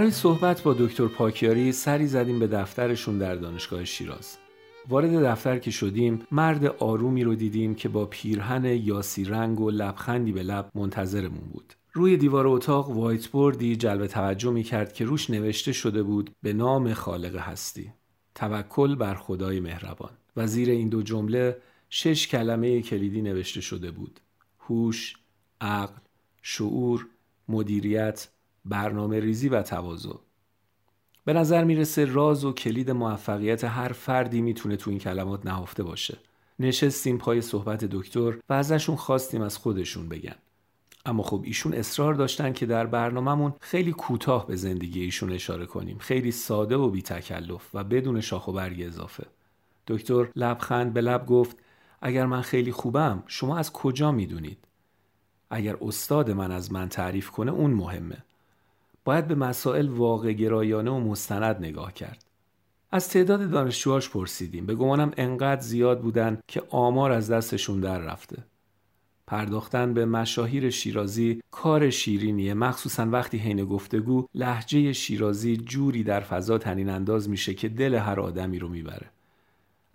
برای 0.00 0.12
صحبت 0.12 0.62
با 0.62 0.74
دکتر 0.74 1.06
پاکیاری 1.06 1.72
سری 1.72 2.06
زدیم 2.06 2.38
به 2.38 2.46
دفترشون 2.46 3.18
در 3.18 3.34
دانشگاه 3.34 3.84
شیراز. 3.84 4.36
وارد 4.88 5.24
دفتر 5.24 5.58
که 5.58 5.70
شدیم 5.70 6.26
مرد 6.30 6.66
آرومی 6.66 7.24
رو 7.24 7.34
دیدیم 7.34 7.74
که 7.74 7.88
با 7.88 8.06
پیرهن 8.06 8.64
یاسی 8.64 9.24
رنگ 9.24 9.60
و 9.60 9.70
لبخندی 9.70 10.32
به 10.32 10.42
لب 10.42 10.70
منتظرمون 10.74 11.48
بود. 11.52 11.74
روی 11.92 12.16
دیوار 12.16 12.46
اتاق 12.46 12.90
وایت 12.90 13.28
بوردی 13.28 13.76
جلب 13.76 14.06
توجه 14.06 14.50
می 14.50 14.62
کرد 14.62 14.92
که 14.92 15.04
روش 15.04 15.30
نوشته 15.30 15.72
شده 15.72 16.02
بود 16.02 16.30
به 16.42 16.52
نام 16.52 16.94
خالق 16.94 17.36
هستی. 17.36 17.92
توکل 18.34 18.94
بر 18.94 19.14
خدای 19.14 19.60
مهربان. 19.60 20.12
و 20.36 20.46
زیر 20.46 20.70
این 20.70 20.88
دو 20.88 21.02
جمله 21.02 21.56
شش 21.90 22.28
کلمه 22.28 22.82
کلیدی 22.82 23.22
نوشته 23.22 23.60
شده 23.60 23.90
بود. 23.90 24.20
هوش، 24.60 25.14
عقل، 25.60 26.00
شعور، 26.42 27.06
مدیریت 27.48 28.28
برنامه 28.64 29.20
ریزی 29.20 29.48
و 29.48 29.62
تواضع. 29.62 30.14
به 31.24 31.32
نظر 31.32 31.64
می‌رسه 31.64 32.04
راز 32.04 32.44
و 32.44 32.52
کلید 32.52 32.90
موفقیت 32.90 33.64
هر 33.64 33.92
فردی 33.92 34.40
می‌تونه 34.40 34.76
تو 34.76 34.90
این 34.90 34.98
کلمات 34.98 35.46
نهفته 35.46 35.82
باشه. 35.82 36.18
نشستیم 36.58 37.18
پای 37.18 37.40
صحبت 37.40 37.84
دکتر 37.84 38.38
و 38.48 38.52
ازشون 38.52 38.96
خواستیم 38.96 39.42
از 39.42 39.56
خودشون 39.56 40.08
بگن. 40.08 40.34
اما 41.06 41.22
خب 41.22 41.42
ایشون 41.44 41.74
اصرار 41.74 42.14
داشتن 42.14 42.52
که 42.52 42.66
در 42.66 42.86
برنامهمون 42.86 43.52
خیلی 43.60 43.92
کوتاه 43.92 44.46
به 44.46 44.56
زندگی 44.56 45.00
ایشون 45.00 45.32
اشاره 45.32 45.66
کنیم. 45.66 45.98
خیلی 45.98 46.32
ساده 46.32 46.76
و 46.76 46.90
بی 46.90 47.02
تکلف 47.02 47.74
و 47.74 47.84
بدون 47.84 48.20
شاخ 48.20 48.48
و 48.48 48.52
برگ 48.52 48.82
اضافه. 48.82 49.26
دکتر 49.86 50.28
لبخند 50.36 50.92
به 50.92 51.00
لب 51.00 51.26
گفت 51.26 51.56
اگر 52.02 52.26
من 52.26 52.40
خیلی 52.40 52.72
خوبم 52.72 53.22
شما 53.26 53.58
از 53.58 53.72
کجا 53.72 54.12
می‌دونید؟ 54.12 54.58
اگر 55.50 55.76
استاد 55.80 56.30
من 56.30 56.50
از 56.50 56.72
من 56.72 56.88
تعریف 56.88 57.30
کنه 57.30 57.52
اون 57.52 57.70
مهمه. 57.70 58.24
باید 59.04 59.28
به 59.28 59.34
مسائل 59.34 59.88
واقع 59.88 60.32
گرایانه 60.32 60.90
و 60.90 61.00
مستند 61.00 61.56
نگاه 61.56 61.92
کرد. 61.92 62.24
از 62.92 63.08
تعداد 63.08 63.50
دانشجوهاش 63.50 64.10
پرسیدیم. 64.10 64.66
به 64.66 64.74
گمانم 64.74 65.12
انقدر 65.16 65.60
زیاد 65.60 66.00
بودن 66.00 66.38
که 66.48 66.62
آمار 66.70 67.12
از 67.12 67.30
دستشون 67.30 67.80
در 67.80 67.98
رفته. 67.98 68.44
پرداختن 69.26 69.94
به 69.94 70.06
مشاهیر 70.06 70.70
شیرازی 70.70 71.42
کار 71.50 71.90
شیرینیه. 71.90 72.54
مخصوصا 72.54 73.06
وقتی 73.10 73.38
حین 73.38 73.64
گفتگو 73.64 74.26
لحجه 74.34 74.92
شیرازی 74.92 75.56
جوری 75.56 76.04
در 76.04 76.20
فضا 76.20 76.58
تنین 76.58 76.88
انداز 76.88 77.28
میشه 77.28 77.54
که 77.54 77.68
دل 77.68 77.94
هر 77.94 78.20
آدمی 78.20 78.58
رو 78.58 78.68
می‌بره. 78.68 79.10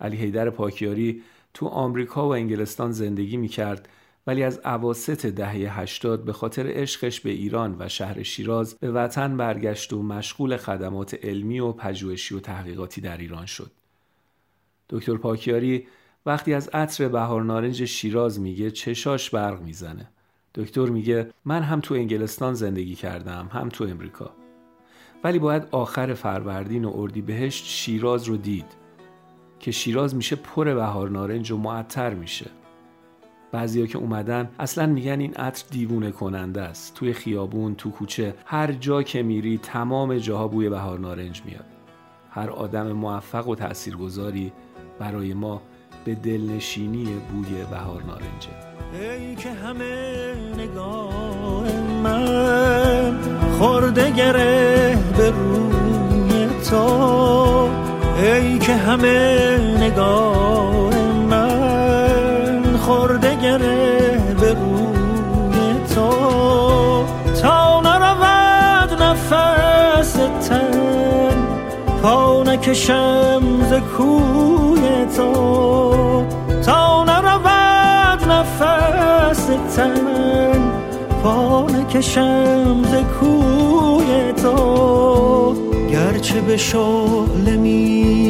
علی 0.00 0.16
حیدر 0.16 0.50
پاکیاری 0.50 1.22
تو 1.54 1.66
آمریکا 1.66 2.28
و 2.28 2.34
انگلستان 2.34 2.92
زندگی 2.92 3.36
می‌کرد 3.36 3.88
ولی 4.26 4.42
از 4.42 4.58
عواست 4.58 5.26
دهه 5.26 5.80
80 5.80 6.24
به 6.24 6.32
خاطر 6.32 6.66
عشقش 6.66 7.20
به 7.20 7.30
ایران 7.30 7.76
و 7.78 7.88
شهر 7.88 8.22
شیراز 8.22 8.74
به 8.74 8.90
وطن 8.90 9.36
برگشت 9.36 9.92
و 9.92 10.02
مشغول 10.02 10.56
خدمات 10.56 11.14
علمی 11.24 11.60
و 11.60 11.72
پژوهشی 11.72 12.34
و 12.34 12.40
تحقیقاتی 12.40 13.00
در 13.00 13.16
ایران 13.16 13.46
شد. 13.46 13.70
دکتر 14.90 15.16
پاکیاری 15.16 15.86
وقتی 16.26 16.54
از 16.54 16.68
عطر 16.68 17.08
بهار 17.08 17.42
نارنج 17.42 17.84
شیراز 17.84 18.40
میگه 18.40 18.70
چشاش 18.70 19.30
برق 19.30 19.62
می‌زنه. 19.62 20.08
دکتر 20.54 20.86
میگه 20.86 21.30
من 21.44 21.62
هم 21.62 21.80
تو 21.80 21.94
انگلستان 21.94 22.54
زندگی 22.54 22.94
کردم 22.94 23.50
هم 23.52 23.68
تو 23.68 23.84
امریکا. 23.84 24.30
ولی 25.24 25.38
باید 25.38 25.68
آخر 25.70 26.14
فروردین 26.14 26.84
و 26.84 26.92
اردیبهشت 26.94 27.64
شیراز 27.64 28.24
رو 28.24 28.36
دید 28.36 28.66
که 29.60 29.70
شیراز 29.70 30.14
میشه 30.14 30.36
پر 30.36 30.74
بهار 30.74 31.10
نارنج 31.10 31.50
و 31.50 31.56
معطر 31.56 32.14
میشه. 32.14 32.50
بعضیا 33.52 33.86
که 33.86 33.98
اومدن 33.98 34.48
اصلا 34.58 34.86
میگن 34.86 35.20
این 35.20 35.34
عطر 35.34 35.64
دیوونه 35.70 36.10
کننده 36.10 36.62
است. 36.62 36.94
توی 36.94 37.12
خیابون 37.12 37.74
تو 37.74 37.90
کوچه 37.90 38.34
هر 38.44 38.72
جا 38.72 39.02
که 39.02 39.22
میری 39.22 39.58
تمام 39.58 40.18
جاها 40.18 40.48
بوی 40.48 40.68
بهار 40.68 40.98
نارنج 40.98 41.42
میاد. 41.44 41.64
هر 42.30 42.50
آدم 42.50 42.92
موفق 42.92 43.48
و 43.48 43.54
تاثیرگذاری 43.54 44.52
برای 44.98 45.34
ما 45.34 45.62
به 46.04 46.14
دلنشینی 46.14 47.04
بوی 47.04 47.64
بهار 47.70 48.02
نارنجه. 48.02 48.50
ای 48.92 49.34
که 49.34 49.50
همه 49.50 50.34
نگاه 50.58 51.80
من 52.02 53.18
خورده 53.58 54.10
گره 54.10 54.98
به 55.16 55.30
روی 55.30 56.46
تو. 56.70 56.86
ای 58.22 58.58
که 58.58 58.74
همه 58.74 59.58
نگاه 59.80 60.95
نفس 69.32 70.12
تن 70.48 71.46
پا 72.02 72.42
نکشم 72.42 73.42
ز 73.70 73.72
کوی 73.96 75.06
تو 75.16 75.32
تا 76.66 77.04
نرود 77.04 78.28
نفس 78.30 79.46
تن 79.76 80.72
پا 81.22 81.66
نکشم 81.66 82.82
ز 82.82 82.94
کوی 83.20 84.32
تو 84.42 85.54
گرچه 85.90 86.40
به 86.40 86.56
شعله 86.56 87.56
می 87.56 88.25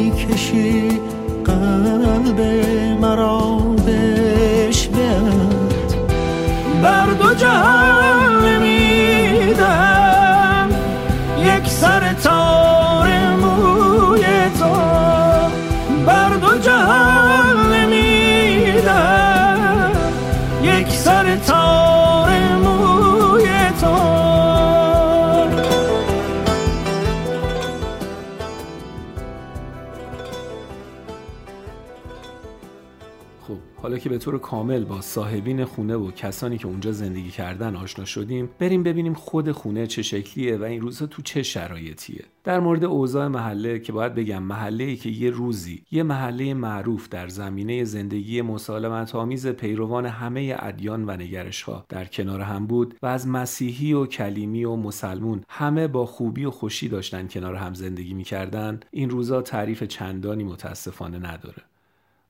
که 33.97 34.09
به 34.09 34.17
طور 34.17 34.39
کامل 34.39 34.83
با 34.83 35.01
صاحبین 35.01 35.65
خونه 35.65 35.95
و 35.95 36.11
کسانی 36.11 36.57
که 36.57 36.67
اونجا 36.67 36.91
زندگی 36.91 37.29
کردن 37.29 37.75
آشنا 37.75 38.05
شدیم 38.05 38.49
بریم 38.59 38.83
ببینیم 38.83 39.13
خود 39.13 39.51
خونه 39.51 39.87
چه 39.87 40.01
شکلیه 40.01 40.57
و 40.57 40.63
این 40.63 40.81
روزها 40.81 41.07
تو 41.07 41.21
چه 41.21 41.43
شرایطیه. 41.43 42.25
در 42.43 42.59
مورد 42.59 42.85
اوضاع 42.85 43.27
محله 43.27 43.79
که 43.79 43.91
باید 43.91 44.15
بگم 44.15 44.43
محله 44.43 44.83
ای 44.83 44.95
که 44.95 45.09
یه 45.09 45.29
روزی 45.29 45.83
یه 45.91 46.03
محله 46.03 46.53
معروف 46.53 47.09
در 47.09 47.27
زمینه 47.27 47.83
زندگی 47.83 48.41
مسالمت 48.41 49.15
آمیز 49.15 49.47
پیروان 49.47 50.05
همه 50.05 50.55
ادیان 50.59 51.09
و 51.09 51.11
نگرش 51.11 51.61
ها 51.61 51.85
در 51.89 52.05
کنار 52.05 52.41
هم 52.41 52.67
بود 52.67 52.95
و 53.01 53.05
از 53.05 53.27
مسیحی 53.27 53.93
و 53.93 54.05
کلیمی 54.05 54.65
و 54.65 54.75
مسلمون 54.75 55.43
همه 55.49 55.87
با 55.87 56.05
خوبی 56.05 56.45
و 56.45 56.51
خوشی 56.51 56.87
داشتن 56.87 57.27
کنار 57.27 57.55
هم 57.55 57.73
زندگی 57.73 58.13
می‌کردن 58.13 58.79
این 58.91 59.09
روزا 59.09 59.41
تعریف 59.41 59.83
چندانی 59.83 60.43
متاسفانه 60.43 61.17
نداره. 61.19 61.63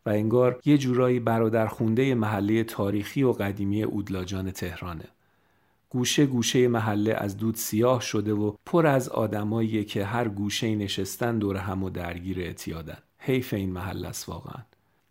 و 0.08 0.10
انگار 0.10 0.60
یه 0.65 0.78
جورایی 0.78 1.20
برادر 1.20 1.67
خونده 1.67 2.15
محله 2.15 2.63
تاریخی 2.63 3.24
و 3.24 3.32
قدیمی 3.32 3.84
اودلاجان 3.84 4.52
تهرانه. 4.52 5.06
گوشه 5.89 6.26
گوشه 6.26 6.67
محله 6.67 7.13
از 7.13 7.38
دود 7.38 7.56
سیاه 7.56 8.02
شده 8.02 8.34
و 8.34 8.54
پر 8.65 8.88
از 8.88 9.10
آدمایی 9.10 9.84
که 9.84 10.06
هر 10.06 10.28
گوشه 10.28 10.76
نشستن 10.76 11.38
دور 11.38 11.58
هم 11.58 11.84
و 11.84 11.89
درگیر 11.89 12.39
اعتیادن. 12.39 12.98
حیف 13.17 13.54
این 13.54 13.72
محل 13.72 14.06
است 14.06 14.30
واقعا. 14.30 14.63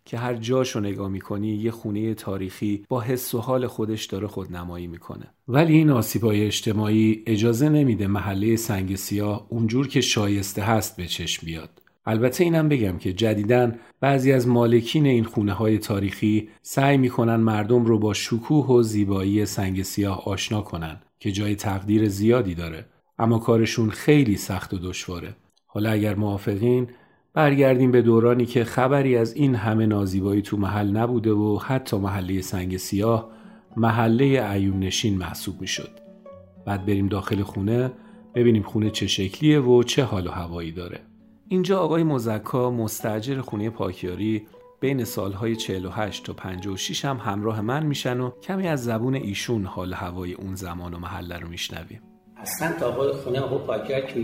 که 0.05 0.19
هر 0.19 0.35
جاشو 0.35 0.81
نگاه 0.81 1.09
می‌کنی 1.09 1.49
یه 1.49 1.71
خونه 1.71 2.15
تاریخی 2.15 2.85
با 2.89 3.01
حس 3.01 3.35
و 3.35 3.39
حال 3.39 3.67
خودش 3.67 4.05
داره 4.05 4.27
خودنمایی 4.27 4.87
می‌کنه 4.87 5.27
ولی 5.49 5.75
این 5.75 5.91
آسیبای 5.91 6.47
اجتماعی 6.47 7.23
اجازه 7.27 7.69
نمیده 7.69 8.07
محله 8.07 8.57
سنگ 8.57 8.97
سیاه 8.97 9.47
اونجور 9.49 9.89
که 9.89 10.01
شایسته 10.01 10.63
هست 10.63 10.97
به 10.97 11.07
چشم 11.07 11.47
بیاد 11.47 11.86
البته 12.07 12.45
اینم 12.45 12.69
بگم 12.69 12.99
که 12.99 13.13
جدیدن 13.13 13.79
بعضی 14.01 14.33
از 14.33 14.49
مالکین 14.49 15.07
این 15.07 15.25
خونه 15.25 15.53
های 15.53 15.79
تاریخی 15.79 16.49
سعی 16.63 16.97
می‌کنن 16.97 17.37
مردم 17.37 17.85
رو 17.85 17.99
با 17.99 18.15
شکوه 18.15 18.67
و 18.67 18.83
زیبایی 18.83 19.47
سنگ 19.47 19.83
سیاه 19.83 20.25
آشنا 20.25 20.61
کنن 20.63 21.01
که 21.19 21.33
جای 21.33 21.55
تقدیر 21.55 22.09
زیادی 22.09 22.55
داره 22.55 22.87
اما 23.19 23.39
کارشون 23.39 23.91
خیلی 23.91 24.37
سخت 24.37 24.75
و 24.75 24.79
دشواره 24.79 25.37
حالا 25.67 25.91
اگر 25.91 26.15
موافقین 26.15 26.89
برگردیم 27.35 27.91
به 27.91 28.03
دورانی 28.03 28.47
که 28.47 28.65
خبری 28.65 29.17
از 29.17 29.35
این 29.35 29.55
همه 29.55 29.87
نازیبایی 29.87 30.43
تو 30.43 30.57
محل 30.57 30.91
نبوده 30.91 31.33
و 31.33 31.59
حتی 31.59 31.99
محله 31.99 32.41
سنگ 32.41 32.77
سیاه 32.77 33.31
محله 33.77 34.25
ایون 34.25 34.81
نشین 34.81 35.19
محسوب 35.19 35.61
می‌شد. 35.61 35.91
بعد 36.67 36.87
بریم 36.87 37.07
داخل 37.07 37.43
خونه 37.43 37.93
ببینیم 38.35 38.63
خونه 38.63 38.91
چه 38.91 39.07
شکلیه 39.07 39.61
و 39.61 39.83
چه 39.83 40.05
حال 40.05 40.27
و 40.27 40.31
هوایی 40.31 40.73
داره. 40.73 41.01
اینجا 41.49 41.79
آقای 41.79 42.03
مزکا 42.03 42.71
مستجر 42.71 43.41
خونه 43.41 43.71
پاکیاری 43.71 44.47
بین 44.81 45.05
سالهای 45.05 45.57
48 45.57 46.25
تا 46.25 46.33
56 46.33 47.05
هم 47.05 47.17
همراه 47.17 47.61
من 47.61 47.87
میشن 47.87 48.21
و 48.21 48.31
کمی 48.43 48.69
از 48.69 48.85
زبون 48.85 49.15
ایشون 49.15 49.65
حال 49.65 49.93
هوای 49.93 50.33
اون 50.33 50.55
زمان 50.55 50.95
و 50.95 50.99
محله 50.99 51.39
رو 51.39 51.49
میشنویم. 51.49 52.03
اصلا 52.37 52.73
تا 52.81 52.89
آقای 52.89 53.13
خونه 53.13 53.41
آقا 53.41 53.59
پاکیار 53.59 54.01
که 54.01 54.21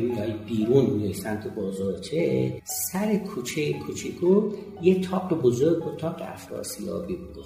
بیرون 0.47 0.87
روی 0.87 1.15
سمت 1.15 1.49
بازارچه 1.49 2.53
سر 2.65 3.17
کوچه 3.17 3.73
کوچیکو 3.73 4.53
یه 4.83 5.01
تاپ 5.01 5.43
بزرگ 5.43 5.87
و 5.87 5.97
تاپ 5.97 6.23
افراسیابی 6.23 7.17
بود 7.17 7.45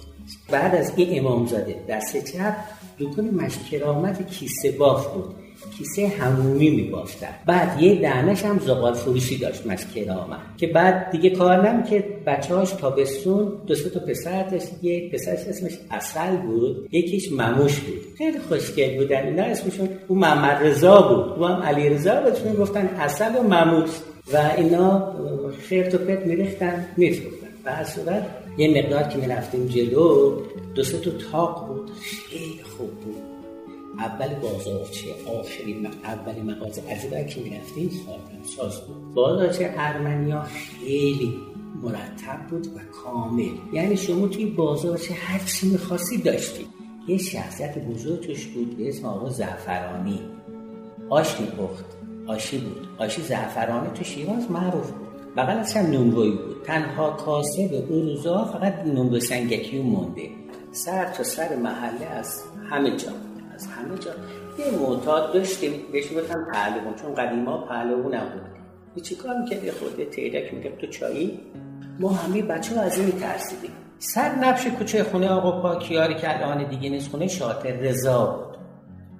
بعد 0.51 0.75
از 0.75 0.93
این 0.95 1.19
امام 1.19 1.45
زاده 1.45 1.85
دست 1.89 2.31
چپ 2.31 2.55
دکان 2.99 3.29
مشکرامت 3.29 4.27
کیسه 4.27 4.71
باف 4.71 5.13
بود. 5.13 5.35
کیسه 5.77 6.07
همومی 6.07 6.69
میبافتن. 6.69 7.27
بعد 7.45 7.81
یه 7.81 8.01
دهنش 8.01 8.45
هم 8.45 8.59
زغال 8.59 8.93
فروشی 8.93 9.37
داشت 9.37 9.63
کرامه 9.95 10.35
که 10.57 10.67
بعد 10.67 11.11
دیگه 11.11 11.29
کار 11.29 11.69
نم 11.69 11.83
که 11.83 12.03
بچه 12.25 12.55
هاش 12.55 12.71
تابستون 12.71 13.51
دو 13.67 13.75
سه 13.75 13.89
تا 13.89 13.99
پسر 13.99 14.43
داشت 14.43 14.67
یه 14.81 15.09
پسرش 15.09 15.39
اسمش 15.39 15.71
اصل 15.91 16.35
بود 16.35 16.87
یکیش 16.91 17.31
مموش 17.31 17.79
بود. 17.79 17.97
خیلی 18.17 18.39
خوشگل 18.39 18.97
بودن. 18.97 19.25
اینا 19.25 19.43
اسمشون 19.43 19.89
او 20.07 20.15
محمد 20.15 20.63
رضا 20.63 21.01
بود. 21.01 21.39
او 21.39 21.45
هم 21.45 21.63
علی 21.63 21.89
رضا 21.89 22.21
بهشون 22.21 22.53
گفتن 22.53 22.87
اصل 22.99 23.35
و 23.35 23.43
مموش. 23.43 23.89
و 24.33 24.51
اینا 24.57 25.13
خیر 25.69 25.89
تو 25.89 25.97
پت 25.97 26.25
میریختن 26.25 26.85
میفروختن. 26.97 27.47
و 27.65 27.69
از 27.69 27.89
صورت 27.89 28.25
یه 28.57 28.83
مقدار 28.83 29.03
که 29.03 29.17
می‌رفتیم 29.17 29.67
جلو 29.67 30.41
دو 30.75 30.83
سه 30.83 30.97
تا 30.97 31.11
تاق 31.31 31.67
بود. 31.67 31.91
خیلی 32.29 32.63
خوب 32.77 32.89
بود. 32.89 33.26
اول 33.99 34.35
بازارچه 34.35 35.09
آخرین 35.39 35.87
اولین 36.03 36.51
مغازه. 36.51 36.81
از 36.89 37.01
که 37.33 37.41
می‌رفتیم 37.41 37.91
ساز 38.57 38.81
بود. 38.81 39.13
بازارچه 39.13 39.73
ارمنیا 39.77 40.43
خیلی 40.43 41.33
مرتب 41.83 42.47
بود 42.49 42.67
و 42.67 42.79
کامل. 43.03 43.49
یعنی 43.73 43.97
شما 43.97 44.27
توی 44.27 44.45
بازارچه 44.45 45.13
هر 45.13 45.39
چی 45.39 45.69
می‌خواستی 45.69 46.17
داشتی. 46.17 46.65
یه 47.07 47.17
شخصیت 47.17 47.77
بزرگ 47.77 48.19
توش 48.19 48.45
بود 48.45 48.77
به 48.77 48.89
اسم 48.89 49.05
آقا 49.05 49.29
زعفرانی. 49.29 50.19
آش 51.09 51.39
میپخت 51.39 51.85
آشی 52.27 52.57
بود. 52.57 52.87
آشی 52.97 53.21
زعفرانی 53.21 53.89
تو 53.89 54.03
شیراز 54.03 54.51
معروف 54.51 54.91
بود. 54.91 55.07
بغلش 55.37 55.77
هم 55.77 55.85
نونوایی 55.85 56.31
بود. 56.31 56.63
تنها 56.65 57.11
کاسه 57.11 57.67
به 57.67 57.77
اون 57.77 58.01
روزا 58.01 58.45
فقط 58.45 58.73
نونوای 58.85 59.21
سنگکی 59.21 59.79
مونده. 59.79 60.29
سر 60.71 61.05
تا 61.05 61.23
سر 61.23 61.55
محله 61.55 62.05
از 62.05 62.43
همه 62.69 62.97
جا. 62.97 63.11
از 63.57 63.67
همه 63.67 63.97
جا. 63.97 64.11
یه 64.59 64.79
معتاد 64.79 65.33
داشتیم 65.33 65.71
بهش 65.91 66.11
می‌گفتم 66.11 66.47
پهلوان 66.53 66.95
چون 66.95 67.15
قدیما 67.15 67.57
پهلوان 67.57 68.13
هم 68.13 68.25
بود 68.93 69.03
چی 69.03 69.15
کار 69.15 69.37
می‌کرد؟ 69.41 69.63
یه 69.63 69.71
خورده 69.71 70.05
تیرک 70.05 70.53
می‌گفت 70.53 70.77
تو 70.77 70.87
چایی؟ 70.87 71.39
ما 71.99 72.09
همه 72.09 72.41
بچه 72.41 72.75
ها 72.75 72.81
از 72.81 72.97
این 72.97 73.05
میترسیدیم. 73.05 73.71
سر 73.99 74.35
نبش 74.35 74.67
کوچه 74.67 75.03
خونه 75.03 75.29
آقا 75.29 75.61
پاکیاری 75.61 76.15
که 76.15 76.37
الان 76.37 76.69
دیگه 76.69 76.89
نیست 76.89 77.09
خونه 77.09 77.27
شاطر 77.27 77.71
رضا 77.71 78.25
بود. 78.25 78.57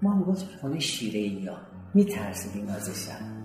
ما 0.02 0.16
می‌گفت 0.16 0.46
خونه 0.62 0.80
شیره 0.80 1.20
یا 1.20 1.58
میترسیدیم 1.94 2.68
ازشم 2.70 3.38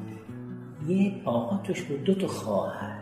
یه 0.89 1.13
آقا 1.25 1.57
توش 1.57 1.83
بود 1.83 2.05
دو 2.05 2.15
تا 2.15 2.27
خواهر. 2.27 2.99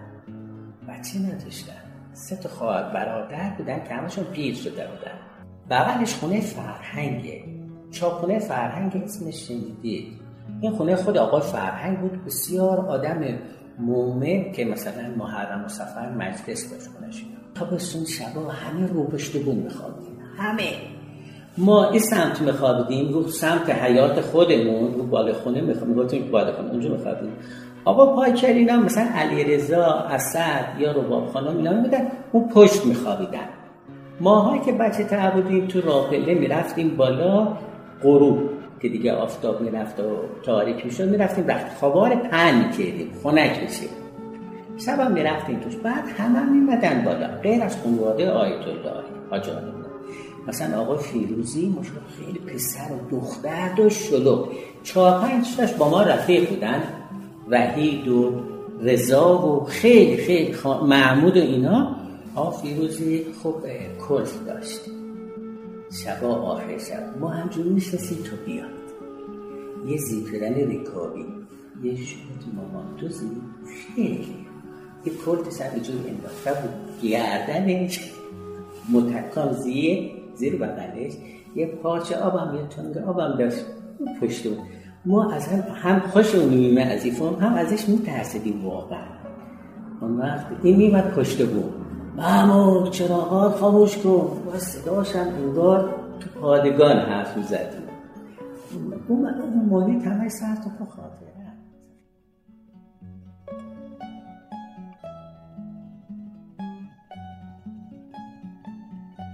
بچه 0.88 1.18
نداشتن. 1.18 1.83
سه 2.12 2.37
تا 2.37 2.48
خواهر 2.48 2.92
برادر 2.94 3.55
بودن 3.59 3.85
که 3.88 3.94
همشون 3.94 4.24
پیر 4.24 4.55
شده 4.55 4.87
بودن. 4.87 5.18
بغلش 5.70 6.14
خونه 6.14 6.40
فرهنگه. 6.40 7.60
چاپخونه 7.90 8.38
فرهنگ 8.38 9.03
اسمش 9.05 9.48
شنیدید 9.48 10.12
این 10.61 10.72
خونه 10.72 10.96
خود 10.96 11.18
آقای 11.18 11.40
فرهنگ 11.40 11.98
بود 11.98 12.24
بسیار 12.24 12.79
آدم 12.79 13.20
مومن 13.79 14.53
که 14.53 14.64
مثلا 14.64 15.03
محرم 15.18 15.64
و 15.64 15.68
سفر 15.68 16.11
مجلس 16.11 16.70
داشت 16.70 16.88
خونش 16.98 17.24
تابستون 17.55 18.05
شبا 18.05 18.40
همه 18.40 18.87
رو 18.87 19.05
پشت 19.05 19.44
بون 19.44 19.57
میخوابیدیم. 19.57 20.16
همه. 20.37 20.72
ما 21.59 21.90
این 21.90 22.00
سمت 22.00 22.40
میخوابیدیم 22.40 23.12
رو 23.12 23.29
سمت 23.29 23.70
حیات 23.70 24.20
خودمون 24.20 24.94
رو 24.94 25.03
بالا 25.03 25.33
خونه 25.33 25.61
میخوابیدیم. 25.61 26.31
بالا 26.31 26.53
خونه 26.53 26.70
اونجا 26.70 26.88
میخوابیدیم. 26.88 27.33
آقا 27.85 28.16
پاکر 28.16 28.48
اینا 28.48 28.76
مثلا 28.76 29.07
علی 29.14 29.44
رضا 29.44 29.85
اسد 29.85 30.64
یا 30.79 30.92
رباب 30.92 31.26
خانم 31.26 31.57
اینا 31.57 31.72
میدن 31.72 32.09
اون 32.33 32.48
پشت 32.48 32.87
میخوابیدن. 32.87 33.48
ماهایی 34.20 34.61
که 34.61 34.72
بچه 34.72 35.05
تر 35.05 35.31
بودیم 35.31 35.66
تو 35.66 35.81
راپله 35.81 36.35
می‌رفتیم 36.35 36.96
بالا 36.96 37.57
غروب 38.02 38.50
که 38.82 38.88
دیگه 38.88 39.12
آفتاب 39.12 39.60
می‌رفت 39.60 40.00
و 40.00 40.02
تاریک 40.42 40.84
می‌شد 40.84 41.08
می‌رفتیم 41.08 41.46
رخت 41.46 41.78
خوابار 41.78 42.14
پن 42.14 42.54
می‌کردیم 42.54 43.10
خنک 43.22 43.62
میشیم 43.62 43.88
شب 44.76 45.00
هم 45.00 45.12
می‌رفتیم 45.12 45.60
توش. 45.60 45.76
بعد 45.76 46.04
همه 46.18 46.38
هم 46.38 46.52
میمدن 46.52 47.02
بالا 47.04 47.26
غیر 47.42 47.62
از 47.62 47.76
خانواده 47.82 48.30
آیت 48.30 48.66
الله 48.68 49.02
حاج 49.30 49.50
مثلا 50.48 50.80
آقای 50.80 50.98
فیروزی 50.98 51.74
مشکل 51.80 51.94
خیلی 52.18 52.38
پسر 52.38 52.92
و 52.92 53.10
دختر 53.10 53.68
داشت 53.76 54.02
شلو 54.02 54.46
چهار 54.82 55.20
پنج 55.20 55.56
تاش 55.56 55.72
با 55.72 55.90
ما 55.90 56.02
رفیق 56.02 56.48
بودن. 56.48 56.82
وحید 57.50 58.08
و 58.08 58.32
رضا 58.82 59.46
و 59.46 59.64
خیلی 59.64 60.16
خیلی 60.16 60.54
محمود 60.82 61.36
و 61.36 61.40
اینا. 61.40 61.96
آقا 62.34 62.50
فیروزی 62.50 63.26
خب 63.42 63.54
کلف 64.08 64.46
داشت. 64.46 64.80
شبا 65.92 66.29
آخر 66.29 66.79
شب. 66.79 67.18
ما 67.20 67.29
همجور 67.29 67.66
میشنسیم 67.66 68.18
تو 68.18 68.37
بیاد. 68.46 68.70
یه 69.87 69.96
زیپرن 69.96 70.55
رکابی 70.55 71.24
یه 71.83 71.96
شورت 71.96 72.55
مامان. 72.55 72.96
دوزی 73.00 73.26
خیلی. 73.96 74.37
یه 75.07 75.12
کلت 75.26 75.50
سر 75.50 75.79
جور 75.79 75.96
انداخته 76.09 76.62
بود 76.62 77.00
گردنش 77.03 78.11
متکان 78.92 79.53
زیر 79.53 80.11
زیر 80.35 80.57
بغلش. 80.57 81.12
یه 81.57 81.66
پارچه 81.66 82.16
آبم 82.16 82.55
یه 82.57 82.66
تنگ 82.66 82.98
آبم 82.98 83.38
داشت. 83.38 83.64
پشت 84.20 84.46
ما 85.07 85.33
از 85.33 85.46
هم, 85.46 85.62
هم 85.74 86.00
خوشمون 86.00 86.55
میمه 86.55 86.81
از 86.81 87.07
هم 87.40 87.55
ازش 87.55 87.88
میترسیدیم 87.88 88.64
واقعا. 88.64 89.07
اون 90.00 90.18
وقت 90.18 90.46
این 90.62 90.76
میمد 90.76 91.14
پشت 91.14 91.46
بود 91.46 91.74
محمود 92.20 92.90
چراغات 92.90 93.56
خاموش 93.56 93.98
کن. 93.98 94.42
و 94.52 94.59
صداش 94.59 95.16
هم 95.16 95.26
انگار 95.26 95.94
تو 96.20 96.40
پادگان 96.40 96.96
حرف 96.96 97.37
می‌زدیم 97.37 97.83
اون 99.09 99.26
اون 99.26 99.68
مالی 99.68 99.98
تمه 99.98 100.28
سر 100.28 100.54
تو 100.54 100.85
خاطره. 100.85 101.30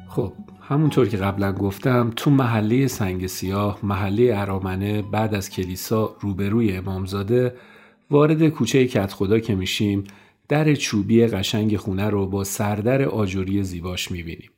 خب 0.09 0.33
همونطور 0.61 1.09
که 1.09 1.17
قبلا 1.17 1.53
گفتم 1.53 2.13
تو 2.17 2.31
محله 2.31 2.87
سنگ 2.87 3.27
سیاه 3.27 3.79
محله 3.83 4.33
ارامنه 4.35 5.03
بعد 5.03 5.35
از 5.35 5.51
کلیسا 5.51 6.17
روبروی 6.21 6.77
امامزاده 6.77 7.55
وارد 8.11 8.49
کوچه 8.49 8.87
کت 8.87 9.13
خدا 9.13 9.39
که 9.39 9.55
میشیم 9.55 10.05
در 10.49 10.75
چوبی 10.75 11.27
قشنگ 11.27 11.77
خونه 11.77 12.11
رو 12.11 12.27
با 12.27 12.45
سردر 12.45 13.03
آجوری 13.03 13.63
زیباش 13.63 14.11
می‌بینیم 14.11 14.51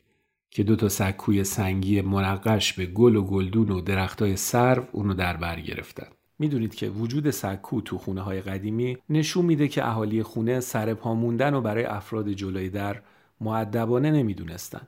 که 0.51 0.63
دو 0.63 0.77
تا 0.77 0.89
سکوی 0.89 1.45
سنگی 1.45 2.01
منقش 2.01 2.73
به 2.73 2.87
گل 2.87 3.17
و 3.17 3.23
گلدون 3.23 3.71
و 3.71 3.81
درختای 3.81 4.37
سرو 4.37 4.85
اونو 4.93 5.15
در 5.15 5.37
بر 5.37 5.61
گرفتن. 5.61 6.07
می‌دونید 6.39 6.75
که 6.75 6.89
وجود 6.89 7.31
سکو 7.31 7.81
تو 7.81 7.99
خونه 7.99 8.21
های 8.21 8.41
قدیمی 8.41 8.97
نشون 9.11 9.45
میده 9.45 9.69
که 9.69 9.89
اهالی 9.89 10.23
خونه 10.23 10.61
سر 10.61 10.95
پا 10.95 11.15
موندن 11.15 11.55
و 11.55 11.61
برای 11.61 11.85
افراد 11.85 12.33
جلوی 12.33 12.71
در 12.71 13.03
معدبانه 13.41 14.11
نمی‌دونستن. 14.11 14.87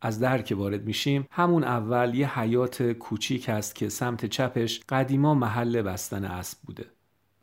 از 0.00 0.20
در 0.20 0.42
که 0.42 0.54
وارد 0.54 0.86
میشیم 0.86 1.26
همون 1.30 1.64
اول 1.64 2.14
یه 2.14 2.38
حیات 2.38 2.82
کوچیک 2.82 3.48
هست 3.48 3.74
که 3.74 3.88
سمت 3.88 4.26
چپش 4.26 4.80
قدیما 4.88 5.34
محل 5.34 5.82
بستن 5.82 6.24
اسب 6.24 6.58
بوده. 6.66 6.84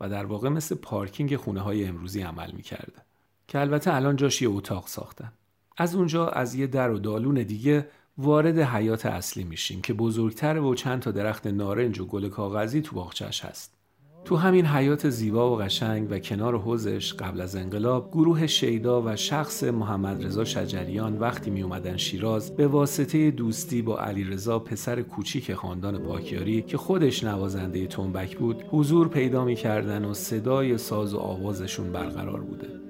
در 0.08 0.26
واقع 0.26 0.48
مثل 0.48 0.74
پارکینگ 0.74 1.36
خونه 1.36 1.60
های 1.60 1.84
امروزی 1.84 2.20
عمل 2.20 2.50
می‌کرده 2.52 3.02
که 3.48 3.60
البته 3.60 3.94
الان 3.94 4.16
جاش 4.16 4.42
یه 4.42 4.48
اتاق 4.48 4.86
ساختن. 4.86 5.32
از 5.76 5.94
اونجا 5.94 6.28
از 6.28 6.54
یه 6.54 6.66
در 6.66 6.90
و 6.90 6.98
دالون 6.98 7.34
دیگه 7.34 7.88
وارد 8.18 8.58
حیات 8.58 9.06
اصلی 9.06 9.44
میشیم 9.44 9.82
که 9.82 9.94
بزرگتر 9.94 10.58
و 10.58 10.74
چند 10.74 11.00
تا 11.00 11.10
درخت 11.10 11.46
نارنج 11.46 12.00
و 12.00 12.06
گل 12.06 12.28
کاغذی 12.28 12.82
تو 12.82 12.96
باغچش 12.96 13.44
هست. 13.44 13.74
تو 14.24 14.36
همین 14.36 14.66
حیات 14.66 15.10
زیبا 15.10 15.56
و 15.56 15.58
قشنگ 15.58 16.06
و 16.10 16.18
کنار 16.18 16.58
حوزش 16.58 17.14
قبل 17.14 17.40
از 17.40 17.56
انقلاب 17.56 18.10
گروه 18.12 18.46
شیدا 18.46 19.02
و 19.02 19.16
شخص 19.16 19.64
محمد 19.64 20.24
رضا 20.24 20.44
شجریان 20.44 21.18
وقتی 21.18 21.50
می 21.50 21.62
اومدن 21.62 21.96
شیراز 21.96 22.56
به 22.56 22.66
واسطه 22.66 23.30
دوستی 23.30 23.82
با 23.82 23.98
علی 23.98 24.24
رضا 24.24 24.58
پسر 24.58 25.02
کوچیک 25.02 25.54
خاندان 25.54 25.98
پاکیاری 25.98 26.62
که 26.62 26.76
خودش 26.76 27.24
نوازنده 27.24 27.86
تنبک 27.86 28.36
بود 28.36 28.64
حضور 28.70 29.08
پیدا 29.08 29.44
می‌کردن 29.44 30.04
و 30.04 30.14
صدای 30.14 30.78
ساز 30.78 31.14
و 31.14 31.18
آوازشون 31.18 31.92
برقرار 31.92 32.40
بوده. 32.40 32.83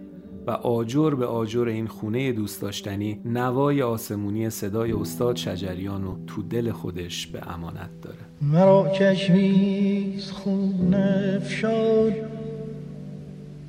و 0.47 0.51
آجر 0.51 1.11
به 1.11 1.27
آجر 1.27 1.69
این 1.69 1.87
خونه 1.87 2.33
دوست 2.33 2.63
داشتنی 2.63 3.21
نوای 3.25 3.83
آسمونی 3.83 4.51
صدای 4.51 4.93
استاد 4.93 5.37
شجریان 5.37 6.05
رو 6.05 6.17
تو 6.27 6.43
دل 6.43 6.73
خودش 6.73 7.27
به 7.27 7.53
امانت 7.55 7.91
داره. 8.03 8.17
مرا 8.43 8.89
کشمیز 8.89 10.31
خون 10.31 10.95
افشاد 10.95 12.13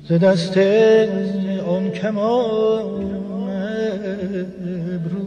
ز 0.08 0.12
دست 0.12 0.58
آن 1.66 1.90
کمان 1.90 3.04
ابرو. 4.94 5.26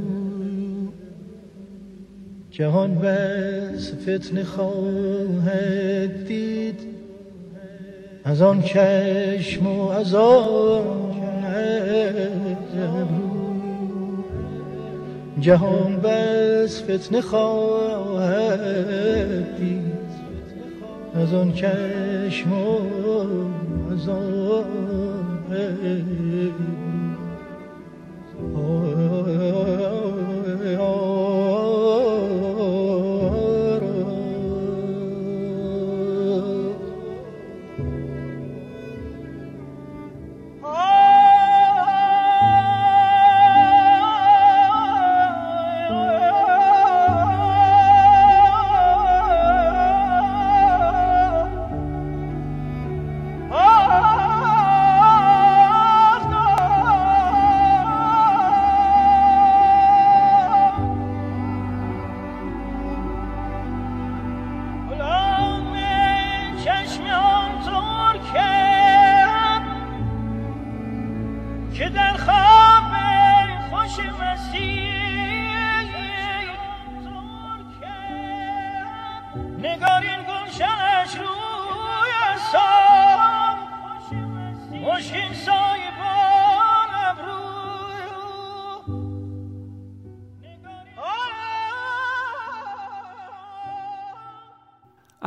جهان 2.51 2.95
بس 2.95 3.93
فتنه 3.93 4.43
خواهد 4.43 6.27
دید 6.27 6.79
از 8.23 8.41
آن 8.41 8.61
چشم 8.61 9.67
و 9.67 9.87
از 9.87 10.13
آن 10.15 11.18
جهان 15.39 15.99
بس 16.03 16.83
فتنه 16.83 17.21
خواهد 17.21 18.59
از 21.15 21.33
آن 21.33 21.53
چشم 21.53 22.53
و 22.53 22.79
از 23.93 24.09
آن 24.09 24.49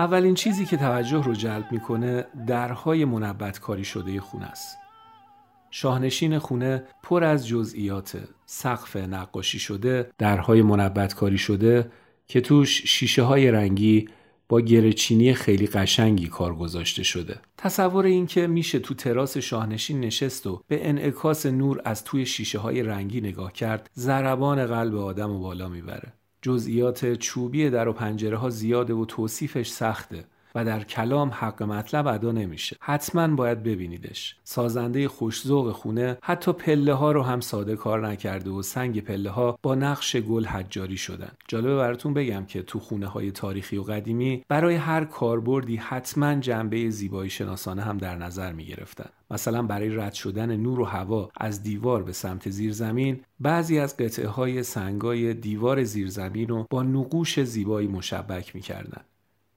اولین 0.02 0.34
چیزی 0.34 0.64
که 0.64 0.76
توجه 0.76 1.22
رو 1.24 1.34
جلب 1.34 1.72
می‌کنه 1.72 2.24
درهای 2.46 3.04
منبت 3.04 3.60
کاری 3.60 3.84
شده 3.84 4.20
خونه 4.20 4.46
است. 4.46 4.76
شاهنشین 5.70 6.38
خونه 6.38 6.84
پر 7.02 7.24
از 7.24 7.48
جزئیات 7.48 8.18
سقف 8.46 8.96
نقاشی 8.96 9.58
شده 9.58 10.10
درهای 10.18 10.62
منبت 10.62 11.14
کاری 11.14 11.38
شده 11.38 11.90
که 12.26 12.40
توش 12.40 12.82
شیشه 12.86 13.22
های 13.22 13.50
رنگی 13.50 14.08
با 14.48 14.60
گرچینی 14.60 15.34
خیلی 15.34 15.66
قشنگی 15.66 16.26
کار 16.26 16.54
گذاشته 16.54 17.02
شده 17.02 17.38
تصور 17.58 18.04
این 18.04 18.26
که 18.26 18.46
میشه 18.46 18.78
تو 18.78 18.94
تراس 18.94 19.36
شاهنشین 19.38 20.00
نشست 20.00 20.46
و 20.46 20.62
به 20.68 20.88
انعکاس 20.88 21.46
نور 21.46 21.80
از 21.84 22.04
توی 22.04 22.26
شیشه 22.26 22.58
های 22.58 22.82
رنگی 22.82 23.20
نگاه 23.20 23.52
کرد 23.52 23.90
ضربان 23.96 24.66
قلب 24.66 24.96
آدم 24.96 25.30
و 25.30 25.38
بالا 25.38 25.68
می‌بره 25.68 26.12
جزئیات 26.42 27.14
چوبی 27.14 27.70
در 27.70 27.88
و 27.88 27.92
پنجره 27.92 28.36
ها 28.36 28.50
زیاده 28.50 28.94
و 28.94 29.04
توصیفش 29.04 29.70
سخته. 29.70 30.24
و 30.54 30.64
در 30.64 30.84
کلام 30.84 31.30
حق 31.30 31.62
مطلب 31.62 32.06
ادا 32.06 32.32
نمیشه. 32.32 32.76
حتما 32.80 33.28
باید 33.28 33.62
ببینیدش. 33.62 34.36
سازنده 34.44 35.08
خوشزوق 35.08 35.72
خونه 35.72 36.18
حتی 36.22 36.52
پله 36.52 36.94
ها 36.94 37.12
رو 37.12 37.22
هم 37.22 37.40
ساده 37.40 37.76
کار 37.76 38.08
نکرده 38.08 38.50
و 38.50 38.62
سنگ 38.62 39.00
پله 39.00 39.30
ها 39.30 39.58
با 39.62 39.74
نقش 39.74 40.16
گل 40.16 40.44
حجاری 40.44 40.96
شدن. 40.96 41.32
جالبه 41.48 41.76
براتون 41.76 42.14
بگم 42.14 42.44
که 42.44 42.62
تو 42.62 42.78
خونه 42.78 43.06
های 43.06 43.30
تاریخی 43.30 43.76
و 43.76 43.82
قدیمی 43.82 44.44
برای 44.48 44.74
هر 44.74 45.04
کاربردی 45.04 45.76
حتما 45.76 46.34
جنبه 46.34 46.90
زیبایی 46.90 47.30
شناسانه 47.30 47.82
هم 47.82 47.98
در 47.98 48.16
نظر 48.16 48.52
می 48.52 48.64
گرفتن 48.64 49.08
مثلا 49.30 49.62
برای 49.62 49.96
رد 49.96 50.12
شدن 50.12 50.56
نور 50.56 50.80
و 50.80 50.84
هوا 50.84 51.30
از 51.36 51.62
دیوار 51.62 52.02
به 52.02 52.12
سمت 52.12 52.50
زیرزمین 52.50 53.20
بعضی 53.40 53.78
از 53.78 53.96
قطعه 53.96 54.28
های 54.28 54.62
سنگای 54.62 55.34
دیوار 55.34 55.84
زیرزمین 55.84 56.48
رو 56.48 56.66
با 56.70 56.82
نقوش 56.82 57.40
زیبایی 57.40 57.88
مشبک 57.88 58.54
می‌کردن. 58.54 59.04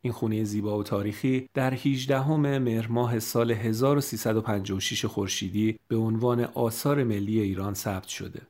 این 0.06 0.14
خونه 0.14 0.44
زیبا 0.44 0.80
و 0.80 0.84
تاریخی 0.84 1.50
در 1.54 1.74
18 1.74 2.28
مهر 2.36 2.88
ماه 2.88 3.20
سال 3.20 3.52
1356 3.52 5.06
خورشیدی 5.06 5.80
به 5.88 5.96
عنوان 5.96 6.44
آثار 6.44 7.04
ملی 7.04 7.40
ایران 7.40 7.74
ثبت 7.74 8.08
شده. 8.08 8.42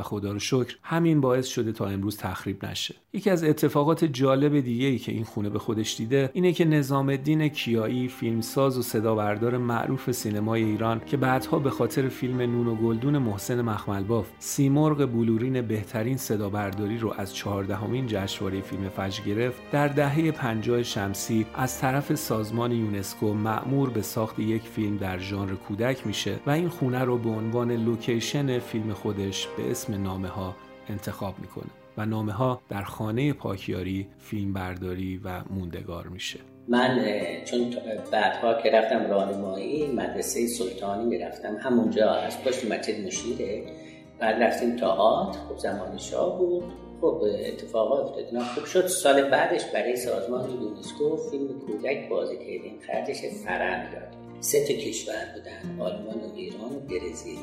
و 0.00 0.02
خدا 0.02 0.32
رو 0.32 0.38
شکر 0.38 0.76
همین 0.82 1.20
باعث 1.20 1.46
شده 1.46 1.72
تا 1.72 1.86
امروز 1.86 2.16
تخریب 2.16 2.64
نشه. 2.64 2.94
یکی 3.12 3.30
از 3.30 3.44
اتفاقات 3.44 4.04
جالب 4.04 4.60
دیگه 4.60 4.86
ای 4.86 4.98
که 4.98 5.12
این 5.12 5.24
خونه 5.24 5.50
به 5.50 5.58
خودش 5.58 5.96
دیده 5.96 6.30
اینه 6.32 6.52
که 6.52 6.64
نظام 6.64 7.08
الدین 7.08 7.48
کیایی 7.48 8.08
فیلمساز 8.08 8.78
و 8.78 8.82
صدابردار 8.82 9.58
معروف 9.58 10.10
سینمای 10.10 10.64
ایران 10.64 11.00
که 11.06 11.16
بعدها 11.16 11.58
به 11.58 11.70
خاطر 11.70 12.08
فیلم 12.08 12.40
نون 12.40 12.66
و 12.66 12.74
گلدون 12.74 13.18
محسن 13.18 13.60
مخملباف 13.60 14.26
سیمرغ 14.38 15.06
بلورین 15.06 15.62
بهترین 15.62 16.16
صدابرداری 16.16 16.98
رو 16.98 17.14
از 17.18 17.34
چهاردهمین 17.34 18.06
جشنواره 18.06 18.60
فیلم 18.60 18.88
فجر 18.88 19.24
گرفت 19.24 19.70
در 19.72 19.88
دهه 19.88 20.30
50 20.30 20.82
شمسی 20.82 21.46
از 21.54 21.78
طرف 21.78 22.14
سازمان 22.14 22.72
یونسکو 22.72 23.34
مأمور 23.34 23.90
به 23.90 24.02
ساخت 24.02 24.38
یک 24.38 24.62
فیلم 24.62 24.96
در 24.96 25.18
ژانر 25.18 25.54
کودک 25.54 26.06
میشه 26.06 26.40
و 26.46 26.50
این 26.50 26.68
خونه 26.68 27.04
رو 27.04 27.18
به 27.18 27.30
عنوان 27.30 27.72
لوکیشن 27.72 28.58
فیلم 28.58 28.92
خودش 28.92 29.48
به 29.56 29.70
اسم 29.70 29.89
نامه 29.94 30.28
ها 30.28 30.56
انتخاب 30.88 31.34
می‌کنه 31.38 31.70
و 31.96 32.06
نامه 32.06 32.32
ها 32.32 32.60
در 32.68 32.82
خانه 32.82 33.32
پاکیاری 33.32 34.08
فیلم 34.18 34.52
برداری 34.52 35.20
و 35.24 35.40
موندگار 35.50 36.06
میشه. 36.06 36.38
من 36.68 37.04
چون 37.44 37.74
بعدها 38.12 38.62
که 38.62 38.70
رفتم 38.70 39.10
راهنمایی 39.10 39.86
مدرسه 39.86 40.46
سلطانی 40.46 41.04
می‌رفتم. 41.04 41.56
همونجا 41.56 42.10
از 42.10 42.44
پشت 42.44 42.64
مسجد 42.64 43.06
مشیره 43.06 43.64
بعد 44.18 44.42
رفتیم 44.42 44.76
تئاتر. 44.76 45.38
خب 45.38 45.58
زمان 45.58 45.98
شاه 45.98 46.38
بود. 46.38 46.64
خب 47.00 47.22
اتفاقات 47.46 48.18
افتاد. 48.18 48.42
خوب 48.42 48.64
شد. 48.64 48.86
سال 48.86 49.30
بعدش 49.30 49.64
برای 49.64 49.96
سازمان 49.96 50.50
یونسکو 50.50 51.16
فیلم 51.16 51.48
کودک 51.66 52.08
بازی 52.08 52.36
کردیم. 52.36 52.78
خرجش 52.86 53.20
فرنگ 53.44 53.92
داد. 53.92 54.16
سه 54.40 54.66
تا 54.66 54.74
کشور 54.74 55.14
بودن. 55.34 55.80
آلمان 55.80 56.14
و 56.14 56.34
ایران 56.34 56.72
و 56.76 56.80
برزیل. 56.80 57.38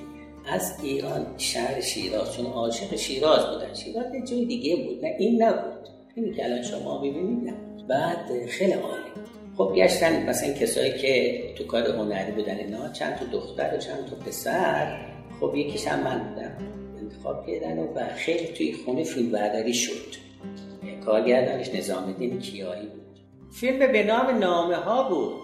از 0.49 0.73
ایران 0.83 1.25
شهر 1.37 1.81
شیراز 1.81 2.35
چون 2.35 2.45
عاشق 2.45 2.95
شیراز 2.95 3.45
بودن. 3.45 3.73
شیراز 3.73 4.05
یه 4.13 4.21
جای 4.21 4.45
دیگه 4.45 4.75
بود 4.75 5.05
نه 5.05 5.15
این 5.19 5.43
نبود. 5.43 5.89
اینی 6.15 6.33
که 6.33 6.45
الان 6.45 6.61
شما 6.61 6.97
ببینید 6.97 7.53
بعد 7.87 8.45
خیلی 8.47 8.71
عالی. 8.71 9.11
خب 9.57 9.73
گشتن 9.75 10.29
مثلا 10.29 10.53
کسایی 10.53 10.97
که 10.97 11.43
تو 11.57 11.63
کار 11.63 11.87
هنری 11.87 12.31
بودن 12.31 12.55
اینا 12.55 12.89
چند 12.89 13.15
تا 13.15 13.25
دختر 13.25 13.75
و 13.75 13.77
چند 13.77 14.05
تا 14.09 14.15
پسر. 14.15 14.97
خب 15.39 15.55
یکیش 15.55 15.87
هم 15.87 16.03
من 16.03 16.19
بودم. 16.19 16.57
انتخاب 17.01 17.47
کردن 17.47 17.79
و 17.79 18.07
خیلی 18.15 18.47
توی 18.47 18.73
خونه 18.73 19.03
فیلم 19.03 19.31
برداری 19.31 19.73
شد. 19.73 20.27
کارگردانش 21.05 21.69
نظام 21.69 22.03
الدین 22.03 22.39
کیایی 22.39 22.85
بود. 22.85 23.19
فیلم 23.51 23.91
به 23.91 24.03
نام 24.03 24.37
نامه 24.37 24.75
ها 24.75 25.09
بود. 25.09 25.41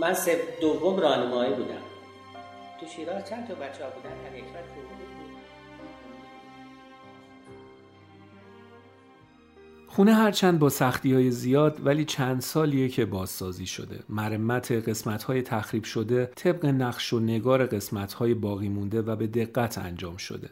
من 0.00 0.16
دوم 0.60 1.00
راهنمایی 1.00 1.50
بودم. 1.50 1.87
تو 2.80 2.86
شیراز 2.86 3.28
چند 3.28 3.48
تا 3.48 3.54
بچه 3.54 3.84
ها 3.84 3.90
بودن؟ 3.90 4.10
هم 4.10 4.36
یک 4.36 4.44
خونه 9.86 10.14
هرچند 10.14 10.58
با 10.58 10.68
سختی 10.68 11.14
های 11.14 11.30
زیاد 11.30 11.86
ولی 11.86 12.04
چند 12.04 12.40
سالیه 12.40 12.88
که 12.88 13.06
بازسازی 13.06 13.66
شده. 13.66 14.00
مرمت 14.08 14.72
قسمت 14.72 15.22
های 15.22 15.42
تخریب 15.42 15.84
شده 15.84 16.26
طبق 16.36 16.66
نقش 16.66 17.12
و 17.12 17.20
نگار 17.20 17.66
قسمت 17.66 18.12
های 18.12 18.34
باقی 18.34 18.68
مونده 18.68 19.02
و 19.02 19.16
به 19.16 19.26
دقت 19.26 19.78
انجام 19.78 20.16
شده. 20.16 20.50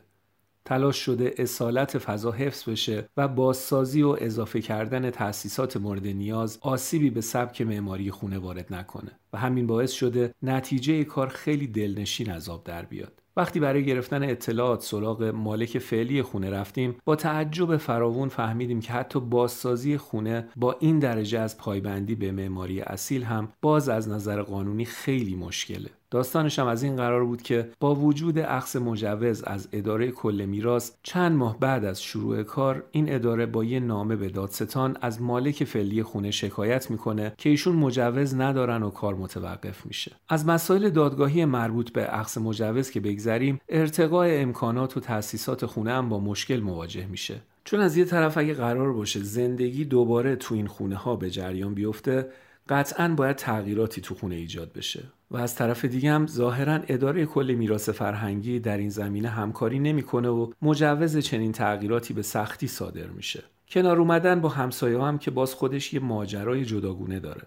تلاش 0.66 0.96
شده 0.96 1.34
اصالت 1.38 1.98
فضا 1.98 2.32
حفظ 2.32 2.68
بشه 2.68 3.08
و 3.16 3.28
بازسازی 3.28 4.02
و 4.02 4.16
اضافه 4.20 4.60
کردن 4.60 5.10
تأسیسات 5.10 5.76
مورد 5.76 6.06
نیاز 6.06 6.58
آسیبی 6.60 7.10
به 7.10 7.20
سبک 7.20 7.62
معماری 7.62 8.10
خونه 8.10 8.38
وارد 8.38 8.74
نکنه 8.74 9.10
و 9.32 9.38
همین 9.38 9.66
باعث 9.66 9.92
شده 9.92 10.34
نتیجه 10.42 11.04
کار 11.04 11.28
خیلی 11.28 11.66
دلنشین 11.66 12.30
از 12.30 12.48
آب 12.48 12.64
در 12.64 12.84
بیاد. 12.84 13.22
وقتی 13.36 13.60
برای 13.60 13.84
گرفتن 13.84 14.22
اطلاعات 14.22 14.82
سراغ 14.82 15.22
مالک 15.22 15.78
فعلی 15.78 16.22
خونه 16.22 16.50
رفتیم 16.50 16.96
با 17.04 17.16
تعجب 17.16 17.76
فراوون 17.76 18.28
فهمیدیم 18.28 18.80
که 18.80 18.92
حتی 18.92 19.20
بازسازی 19.20 19.96
خونه 19.96 20.48
با 20.56 20.76
این 20.80 20.98
درجه 20.98 21.38
از 21.38 21.58
پایبندی 21.58 22.14
به 22.14 22.32
معماری 22.32 22.80
اصیل 22.80 23.22
هم 23.22 23.48
باز 23.62 23.88
از 23.88 24.08
نظر 24.08 24.42
قانونی 24.42 24.84
خیلی 24.84 25.36
مشکله. 25.36 25.90
داستانش 26.10 26.58
هم 26.58 26.66
از 26.66 26.82
این 26.82 26.96
قرار 26.96 27.24
بود 27.24 27.42
که 27.42 27.70
با 27.80 27.94
وجود 27.94 28.38
اخص 28.38 28.76
مجوز 28.76 29.42
از 29.42 29.68
اداره 29.72 30.10
کل 30.10 30.44
میراث 30.48 30.92
چند 31.02 31.36
ماه 31.36 31.60
بعد 31.60 31.84
از 31.84 32.02
شروع 32.02 32.42
کار 32.42 32.84
این 32.90 33.14
اداره 33.14 33.46
با 33.46 33.64
یه 33.64 33.80
نامه 33.80 34.16
به 34.16 34.28
دادستان 34.28 34.96
از 35.00 35.22
مالک 35.22 35.64
فعلی 35.64 36.02
خونه 36.02 36.30
شکایت 36.30 36.90
می‌کنه 36.90 37.32
که 37.38 37.50
ایشون 37.50 37.76
مجوز 37.76 38.34
ندارن 38.34 38.82
و 38.82 38.90
کار 38.90 39.14
متوقف 39.14 39.86
میشه. 39.86 40.12
از 40.28 40.46
مسائل 40.46 40.90
دادگاهی 40.90 41.44
مربوط 41.44 41.92
به 41.92 42.18
اخص 42.18 42.38
مجوز 42.38 42.90
که 42.90 43.00
بگذریم 43.26 43.60
ارتقاء 43.68 44.28
امکانات 44.42 44.96
و 44.96 45.00
تأسیسات 45.00 45.66
خونه 45.66 45.92
هم 45.92 46.08
با 46.08 46.20
مشکل 46.20 46.60
مواجه 46.60 47.06
میشه. 47.06 47.40
چون 47.64 47.80
از 47.80 47.96
یه 47.96 48.04
طرف 48.04 48.38
اگه 48.38 48.54
قرار 48.54 48.92
باشه 48.92 49.22
زندگی 49.22 49.84
دوباره 49.84 50.36
تو 50.36 50.54
این 50.54 50.66
خونه 50.66 50.96
ها 50.96 51.16
به 51.16 51.30
جریان 51.30 51.74
بیفته 51.74 52.28
قطعا 52.68 53.08
باید 53.08 53.36
تغییراتی 53.36 54.00
تو 54.00 54.14
خونه 54.14 54.34
ایجاد 54.34 54.72
بشه. 54.72 55.02
و 55.30 55.36
از 55.36 55.54
طرف 55.54 55.84
دیگه 55.84 56.12
هم 56.12 56.26
ظاهرا 56.26 56.80
اداره 56.88 57.26
کل 57.26 57.54
میراث 57.58 57.88
فرهنگی 57.88 58.60
در 58.60 58.78
این 58.78 58.90
زمینه 58.90 59.28
همکاری 59.28 59.78
نمی‌کنه 59.78 60.28
و 60.28 60.52
مجوز 60.62 61.16
چنین 61.16 61.52
تغییراتی 61.52 62.14
به 62.14 62.22
سختی 62.22 62.68
صادر 62.68 63.06
میشه. 63.06 63.42
کنار 63.68 63.98
اومدن 63.98 64.40
با 64.40 64.48
همسایه 64.48 65.02
هم 65.02 65.18
که 65.18 65.30
باز 65.30 65.54
خودش 65.54 65.94
یه 65.94 66.00
ماجرای 66.00 66.64
جداگونه 66.64 67.20
داره. 67.20 67.42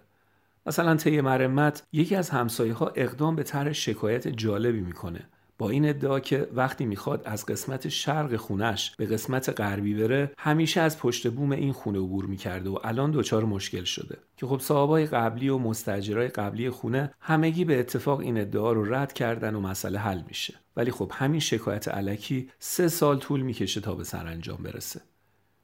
مثلا 0.66 0.96
طی 0.96 1.20
مرمت 1.20 1.82
یکی 1.92 2.16
از 2.16 2.30
همسایه 2.30 2.74
ها 2.74 2.92
اقدام 2.96 3.36
به 3.36 3.42
طرح 3.42 3.72
شکایت 3.72 4.28
جالبی 4.28 4.80
می‌کنه. 4.80 5.20
با 5.60 5.70
این 5.70 5.88
ادعا 5.88 6.20
که 6.20 6.48
وقتی 6.54 6.84
می‌خواد 6.86 7.22
از 7.24 7.46
قسمت 7.46 7.88
شرق 7.88 8.36
خونش 8.36 8.92
به 8.96 9.06
قسمت 9.06 9.60
غربی 9.60 9.94
بره 9.94 10.32
همیشه 10.38 10.80
از 10.80 10.98
پشت 10.98 11.30
بوم 11.30 11.52
این 11.52 11.72
خونه 11.72 11.98
عبور 11.98 12.26
می‌کرده 12.26 12.70
و 12.70 12.78
الان 12.84 13.10
دچار 13.10 13.44
مشکل 13.44 13.84
شده. 13.84 14.18
که 14.36 14.46
خب 14.46 14.58
صاحبای 14.60 15.06
قبلی 15.06 15.48
و 15.48 15.58
مستجرای 15.58 16.28
قبلی 16.28 16.70
خونه 16.70 17.14
همگی 17.20 17.64
به 17.64 17.80
اتفاق 17.80 18.20
این 18.20 18.40
ادعا 18.40 18.72
رو 18.72 18.94
رد 18.94 19.12
کردن 19.12 19.54
و 19.54 19.60
مسئله 19.60 19.98
حل 19.98 20.20
میشه. 20.28 20.54
ولی 20.76 20.90
خب 20.90 21.12
همین 21.14 21.40
شکایت 21.40 21.88
علکی 21.88 22.50
سه 22.58 22.88
سال 22.88 23.18
طول 23.18 23.40
می‌کشه 23.40 23.80
تا 23.80 23.94
به 23.94 24.04
سرانجام 24.04 24.62
برسه. 24.62 25.00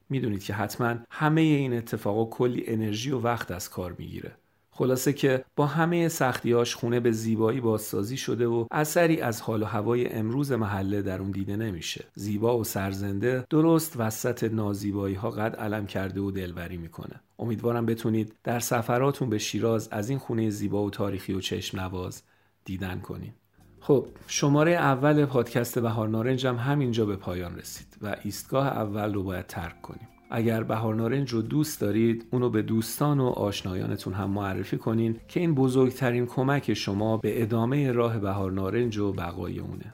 می‌دونید 0.09 0.43
که 0.43 0.53
حتما 0.53 0.95
همه 1.09 1.41
این 1.41 1.73
اتفاقا 1.73 2.25
کلی 2.25 2.63
انرژی 2.67 3.11
و 3.11 3.19
وقت 3.19 3.51
از 3.51 3.69
کار 3.69 3.95
می‌گیره. 3.97 4.31
خلاصه 4.77 5.13
که 5.13 5.45
با 5.55 5.65
همه 5.65 6.07
سختیاش 6.07 6.75
خونه 6.75 6.99
به 6.99 7.11
زیبایی 7.11 7.61
بازسازی 7.61 8.17
شده 8.17 8.47
و 8.47 8.65
اثری 8.71 9.21
از 9.21 9.41
حال 9.41 9.63
و 9.63 9.65
هوای 9.65 10.13
امروز 10.13 10.51
محله 10.51 11.01
در 11.01 11.21
اون 11.21 11.31
دیده 11.31 11.55
نمیشه. 11.55 12.05
زیبا 12.13 12.57
و 12.57 12.63
سرزنده 12.63 13.45
درست 13.49 13.93
وسط 13.99 14.43
نازیبایی 14.43 15.15
ها 15.15 15.29
قد 15.29 15.55
علم 15.55 15.85
کرده 15.85 16.21
و 16.21 16.31
دلبری 16.31 16.77
می‌کنه. 16.77 17.21
امیدوارم 17.39 17.85
بتونید 17.85 18.33
در 18.43 18.59
سفراتون 18.59 19.29
به 19.29 19.37
شیراز 19.37 19.89
از 19.91 20.09
این 20.09 20.19
خونه 20.19 20.49
زیبا 20.49 20.83
و 20.83 20.89
تاریخی 20.89 21.33
و 21.33 21.39
چشم 21.39 21.79
نواز 21.79 22.23
دیدن 22.65 22.99
کنین. 22.99 23.33
خب 23.79 24.05
شماره 24.27 24.71
اول 24.71 25.25
پادکست 25.25 25.79
بهار 25.79 26.07
نارنج 26.07 26.47
هم 26.47 26.55
همینجا 26.55 27.05
به 27.05 27.15
پایان 27.15 27.57
رسید 27.57 27.97
و 28.01 28.15
ایستگاه 28.23 28.67
اول 28.67 29.13
رو 29.13 29.23
باید 29.23 29.47
ترک 29.47 29.81
کنیم. 29.81 30.07
اگر 30.29 30.63
بهار 30.63 30.95
نارنج 30.95 31.29
رو 31.29 31.41
دوست 31.41 31.81
دارید 31.81 32.25
اونو 32.31 32.49
به 32.49 32.61
دوستان 32.61 33.19
و 33.19 33.25
آشنایانتون 33.25 34.13
هم 34.13 34.29
معرفی 34.29 34.77
کنین 34.77 35.15
که 35.27 35.39
این 35.39 35.55
بزرگترین 35.55 36.25
کمک 36.25 36.73
شما 36.73 37.17
به 37.17 37.41
ادامه 37.41 37.91
راه 37.91 38.19
بهار 38.19 38.51
نارنج 38.51 38.97
و 38.97 39.11
بقای 39.11 39.59
اونه. 39.59 39.93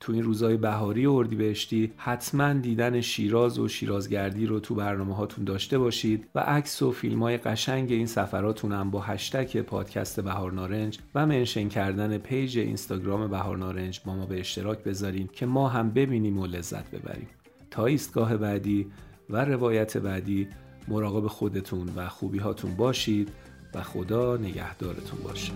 تو 0.00 0.12
این 0.12 0.22
روزای 0.22 0.56
بهاری 0.56 1.06
اردیبهشتی 1.06 1.92
حتما 1.96 2.52
دیدن 2.52 3.00
شیراز 3.00 3.58
و 3.58 3.68
شیرازگردی 3.68 4.46
رو 4.46 4.60
تو 4.60 4.74
برنامه 4.74 5.14
هاتون 5.14 5.44
داشته 5.44 5.78
باشید 5.78 6.28
و 6.34 6.40
عکس 6.40 6.82
و 6.82 6.92
فیلم 6.92 7.22
های 7.22 7.36
قشنگ 7.36 7.92
این 7.92 8.06
سفراتون 8.06 8.72
هم 8.72 8.90
با 8.90 9.00
هشتگ 9.00 9.56
پادکست 9.56 10.20
بهار 10.20 10.52
نارنج 10.52 10.98
و 11.14 11.26
mention 11.26 11.68
کردن 11.68 12.18
page 12.18 12.58
اینستاگرام 12.58 13.28
بهار 13.28 13.56
نارنج 13.56 14.00
با 14.04 14.14
ما 14.14 14.26
به 14.26 14.40
اشتراک 14.40 14.78
بذارین 14.84 15.28
که 15.32 15.46
ما 15.46 15.68
هم 15.68 15.90
ببینیم 15.90 16.38
و 16.38 16.46
لذت 16.46 16.90
ببریم. 16.90 17.28
تا 17.70 17.86
ایستگاه 17.86 18.36
بعدی 18.36 18.86
و 19.30 19.36
روایت 19.36 19.96
بعدی 19.96 20.48
مراقب 20.88 21.26
خودتون 21.26 21.88
و 21.96 22.08
خوبی 22.08 22.38
هاتون 22.38 22.74
باشید 22.74 23.28
و 23.74 23.82
خدا 23.82 24.36
نگهدارتون 24.36 25.20
باشه. 25.24 25.52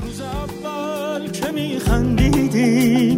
روز 0.00 0.20
اول 0.20 1.30
که 1.30 1.50
میخندیدی 1.52 3.16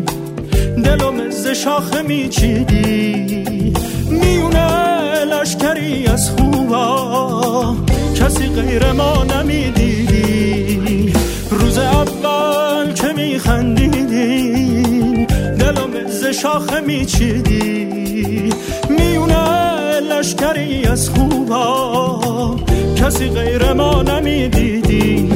دلم 0.85 1.31
ز 1.31 1.47
شاخه 1.47 2.03
میچیدی 2.03 3.75
میونه 4.11 5.25
لشکری 5.25 6.07
از 6.07 6.31
خوبا 6.31 7.77
کسی 8.15 8.47
غیر 8.47 8.93
ما 8.93 9.25
نمی‌دیدی 9.25 11.13
روز 11.51 11.79
اول 11.79 12.93
که 12.93 13.13
میخندیدی 13.13 14.57
دلم 15.57 16.09
ز 16.09 16.25
شاخه 16.25 16.81
میچیدی 16.81 18.53
میونه 18.91 19.78
لشکری 20.01 20.87
از 20.87 21.11
خوبا 21.11 22.57
کسی 22.97 23.29
غیر 23.29 23.73
ما 23.73 24.03
نمی‌دیدی. 24.03 25.29